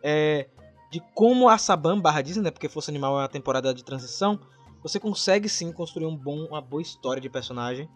[0.03, 0.49] é
[0.93, 4.38] de como a Saban barra Disney, né, porque Força Animal é uma temporada de transição,
[4.82, 7.88] você consegue sim construir um bom, uma boa história de personagem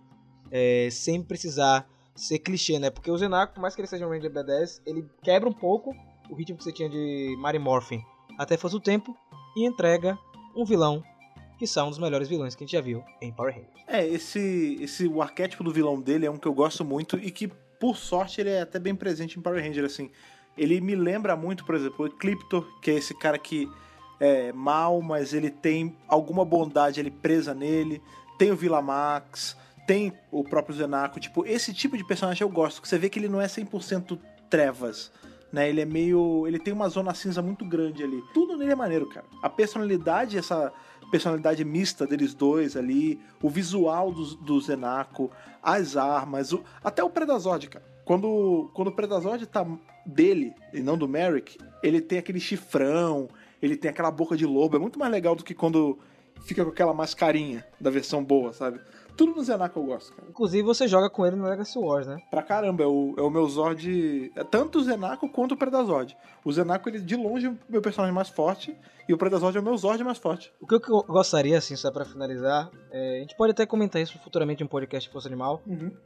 [0.51, 2.89] é, sem precisar ser clichê, né?
[2.89, 5.95] Porque o Zenaco, por mais que ele seja um Ranger B10, ele quebra um pouco
[6.31, 8.03] o ritmo que você tinha de Mary Morphin
[8.39, 9.15] até fosse o tempo
[9.55, 10.19] e entrega
[10.57, 11.03] um vilão
[11.59, 13.73] que são um dos melhores vilões que a gente já viu em Power Rangers.
[13.87, 17.31] É, esse, esse o arquétipo do vilão dele é um que eu gosto muito e
[17.31, 20.11] que, por sorte, ele é até bem presente em Power Ranger, assim.
[20.57, 23.69] Ele me lembra muito, por exemplo, o Ecliptor, que é esse cara que
[24.19, 28.01] é mal, mas ele tem alguma bondade ali presa nele.
[28.39, 31.21] Tem o Vilamax, tem o próprio Zenaco.
[31.21, 35.13] Tipo, esse tipo de personagem eu gosto, você vê que ele não é 100% trevas.
[35.53, 36.45] Né, ele é meio.
[36.47, 38.21] Ele tem uma zona cinza muito grande ali.
[38.35, 39.25] Tudo nele é maneiro, cara.
[39.43, 40.73] A personalidade, essa
[41.11, 45.31] personalidade mista deles dois ali, o visual do, do Zenaco,
[45.63, 47.85] as armas, o- até o Predazord, cara.
[48.07, 49.67] Quando, quando o Predazord tá
[50.07, 53.29] dele e não do Merrick, ele tem aquele chifrão,
[53.61, 54.77] ele tem aquela boca de lobo.
[54.77, 55.99] É muito mais legal do que quando
[56.45, 58.79] fica com aquela mascarinha da versão boa, sabe?
[59.17, 60.29] Tudo no Zenaco eu gosto, cara.
[60.29, 62.21] Inclusive, você joga com ele no Legacy Wars, né?
[62.31, 64.31] Pra caramba, é o, é o meu Zord.
[64.37, 66.17] É tanto o Zenaco quanto o Predazord.
[66.45, 68.77] O Zenaco, ele de longe é o meu personagem mais forte.
[69.09, 70.53] E o Predazord é o meu Zord mais forte.
[70.61, 74.19] O que eu gostaria, assim, só pra finalizar, é, a gente pode até comentar isso
[74.19, 75.63] futuramente em um podcast de Força Animal,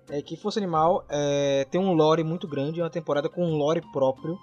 [0.08, 3.56] é que Força Animal é, tem um lore muito grande, é uma temporada com um
[3.56, 4.38] lore próprio.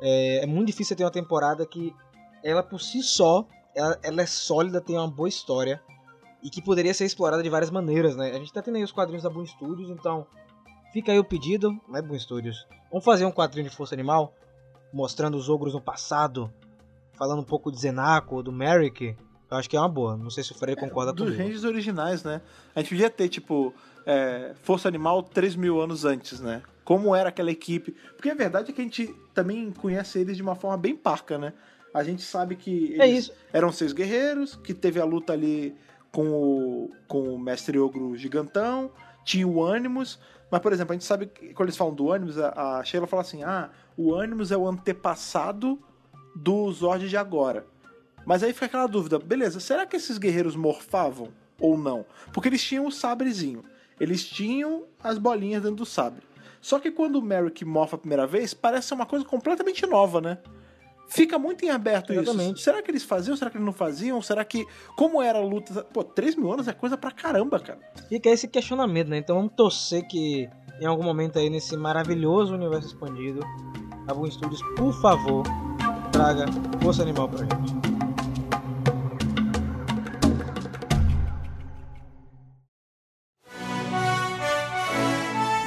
[0.00, 1.94] É, é muito difícil ter uma temporada que
[2.42, 3.44] ela por si só,
[3.74, 5.82] ela, ela é sólida, tem uma boa história
[6.42, 8.30] e que poderia ser explorada de várias maneiras, né?
[8.30, 10.26] A gente tá tendo aí os quadrinhos da Boom Studios, então
[10.92, 12.66] fica aí o pedido, né, Boom Studios?
[12.90, 14.34] Vamos fazer um quadrinho de Força Animal
[14.92, 16.52] mostrando os ogros no passado,
[17.14, 19.16] falando um pouco de Zenaco, do Merrick.
[19.50, 20.16] Eu acho que é uma boa.
[20.16, 21.42] Não sei se o Frei concorda Dos comigo.
[21.42, 22.40] ranges originais, né?
[22.74, 23.74] A gente podia ter, tipo,
[24.06, 26.62] é, Força Animal 3 mil anos antes, né?
[26.84, 27.92] Como era aquela equipe.
[28.16, 31.36] Porque a verdade é que a gente também conhece eles de uma forma bem parca,
[31.38, 31.52] né?
[31.92, 33.32] A gente sabe que É eles isso.
[33.52, 35.76] eram seis guerreiros, que teve a luta ali
[36.12, 38.90] com o, com o Mestre Ogro Gigantão,
[39.24, 40.18] tinha o Animus.
[40.50, 43.06] Mas, por exemplo, a gente sabe que quando eles falam do Animus, a, a Sheila
[43.06, 45.78] fala assim: ah, o Animus é o antepassado
[46.34, 47.66] do Zord de agora.
[48.24, 52.04] Mas aí fica aquela dúvida, beleza, será que esses guerreiros morfavam ou não?
[52.32, 53.64] Porque eles tinham o sabrezinho,
[53.98, 56.22] eles tinham as bolinhas dentro do sabre.
[56.60, 60.20] Só que quando o Merrick morfa a primeira vez, parece ser uma coisa completamente nova,
[60.20, 60.38] né?
[61.10, 62.22] Fica muito em aberto isso.
[62.22, 62.60] Exatamente.
[62.62, 63.36] Será que eles faziam?
[63.36, 64.22] Será que eles não faziam?
[64.22, 64.64] Será que.
[64.96, 65.82] Como era a luta?
[65.92, 67.80] Pô, 3 mil anos é coisa pra caramba, cara.
[68.08, 69.18] Fica esse questionamento, né?
[69.18, 70.48] Então vamos torcer que
[70.80, 73.40] em algum momento aí nesse maravilhoso universo expandido,
[74.06, 75.42] a Boom Studios, por favor,
[76.12, 76.46] traga
[76.80, 77.74] Força Animal pra gente.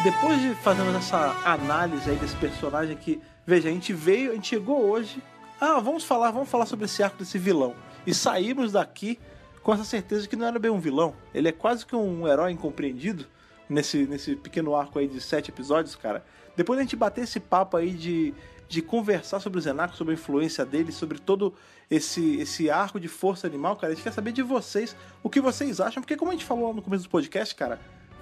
[0.05, 4.47] Depois de fazermos essa análise aí desse personagem que, veja, a gente veio, a gente
[4.47, 5.21] chegou hoje.
[5.65, 7.73] Ah, vamos falar, vamos falar sobre esse arco desse vilão.
[8.05, 9.17] E saímos daqui
[9.61, 11.15] com essa certeza que não era bem um vilão.
[11.33, 13.25] Ele é quase que um herói incompreendido
[13.69, 16.21] nesse, nesse pequeno arco aí de sete episódios, cara.
[16.53, 18.33] Depois da gente bater esse papo aí de,
[18.67, 21.53] de conversar sobre o Zenaco, sobre a influência dele, sobre todo
[21.89, 24.93] esse, esse arco de força animal, cara, a gente quer saber de vocês
[25.23, 27.79] o que vocês acham, porque como a gente falou lá no começo do podcast, cara,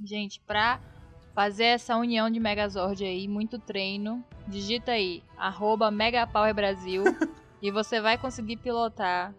[0.05, 0.79] Gente, pra
[1.35, 5.91] fazer essa união de Megazord aí, muito treino, digita aí, arroba
[6.55, 7.05] Brasil
[7.63, 9.35] e você vai conseguir pilotar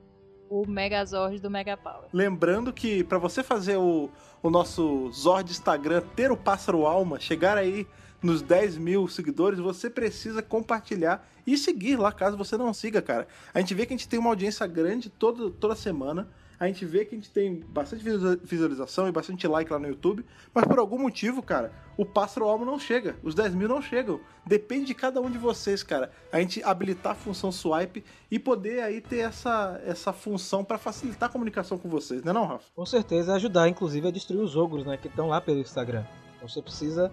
[0.50, 2.08] o Megazord do Megapower.
[2.14, 4.10] Lembrando que para você fazer o,
[4.42, 7.86] o nosso Zord Instagram ter o pássaro alma, chegar aí
[8.22, 13.28] nos 10 mil seguidores, você precisa compartilhar e seguir lá, caso você não siga, cara.
[13.54, 16.28] A gente vê que a gente tem uma audiência grande todo, toda semana.
[16.60, 19.88] A gente vê que a gente tem bastante visualiza- visualização e bastante like lá no
[19.88, 23.16] YouTube, mas por algum motivo, cara, o pássaro alma não chega.
[23.22, 24.20] Os 10 mil não chegam.
[24.44, 26.12] Depende de cada um de vocês, cara.
[26.32, 31.30] A gente habilitar a função swipe e poder aí ter essa, essa função para facilitar
[31.30, 32.66] a comunicação com vocês, né não, Rafa?
[32.76, 34.98] Com certeza ajudar, inclusive, a destruir os ogros, né?
[34.98, 36.06] Que estão lá pelo Instagram.
[36.38, 37.12] Então você precisa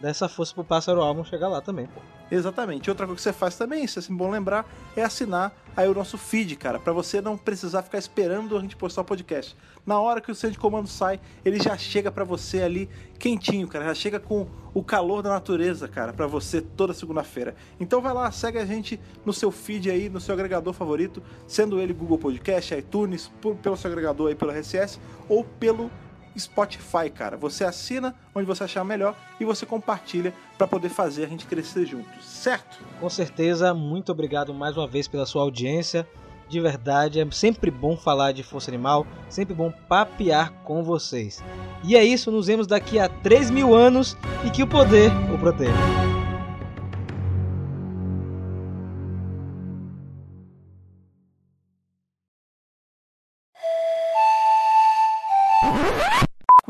[0.00, 2.00] dessa força pro pássaro almo chegar lá também, pô.
[2.30, 2.88] Exatamente.
[2.88, 4.64] Outra coisa que você faz também, isso é assim, bom lembrar,
[4.96, 8.76] é assinar aí o nosso feed, cara, para você não precisar ficar esperando a gente
[8.76, 9.56] postar o podcast.
[9.84, 13.66] Na hora que o centro de comando sai, ele já chega para você ali quentinho,
[13.66, 17.54] cara, já chega com o calor da natureza, cara, para você toda segunda-feira.
[17.80, 21.80] Então vai lá, segue a gente no seu feed aí, no seu agregador favorito, sendo
[21.80, 23.30] ele Google Podcast, iTunes,
[23.62, 25.90] pelo seu agregador aí pelo RSS ou pelo
[26.38, 27.36] Spotify, cara.
[27.36, 31.86] Você assina onde você achar melhor e você compartilha para poder fazer a gente crescer
[31.86, 32.78] juntos, certo?
[32.98, 36.06] Com certeza, muito obrigado mais uma vez pela sua audiência.
[36.48, 41.42] De verdade, é sempre bom falar de Força Animal, sempre bom papear com vocês.
[41.84, 45.38] E é isso, nos vemos daqui a 3 mil anos e que o poder o
[45.38, 46.19] proteja.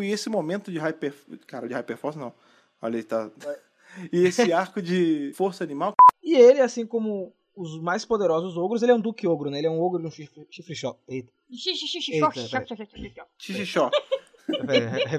[0.01, 1.14] Arco e esse momento de Hyper.
[1.47, 2.32] Cara, de Hyperforce não.
[2.81, 3.31] Olha, ele tá.
[4.12, 5.94] E esse arco de força animal.
[6.22, 9.59] E ele, assim como os mais poderosos ogros, ele é um duque ogro, né?
[9.59, 10.98] Ele é um ogro de um chifre, chifre shot.
[11.06, 11.32] Eita,
[13.39, 13.90] Xixixó.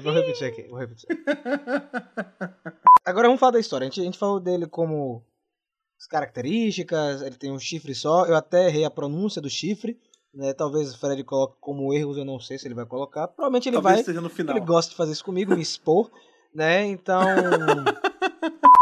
[0.02, 1.08] vou repetir aqui, vou repetir.
[3.04, 3.84] Agora vamos falar da história.
[3.84, 5.24] A gente, a gente falou dele como
[5.98, 8.26] as características, ele tem um chifre só.
[8.26, 10.00] Eu até errei a pronúncia do chifre.
[10.34, 10.52] Né?
[10.54, 13.28] Talvez o Fred coloque como erros, eu não sei se ele vai colocar.
[13.28, 14.00] Provavelmente ele Talvez vai.
[14.00, 14.56] esteja no final.
[14.56, 16.10] Ele gosta de fazer isso comigo, me expor,
[16.54, 16.86] né?
[16.86, 17.20] Então.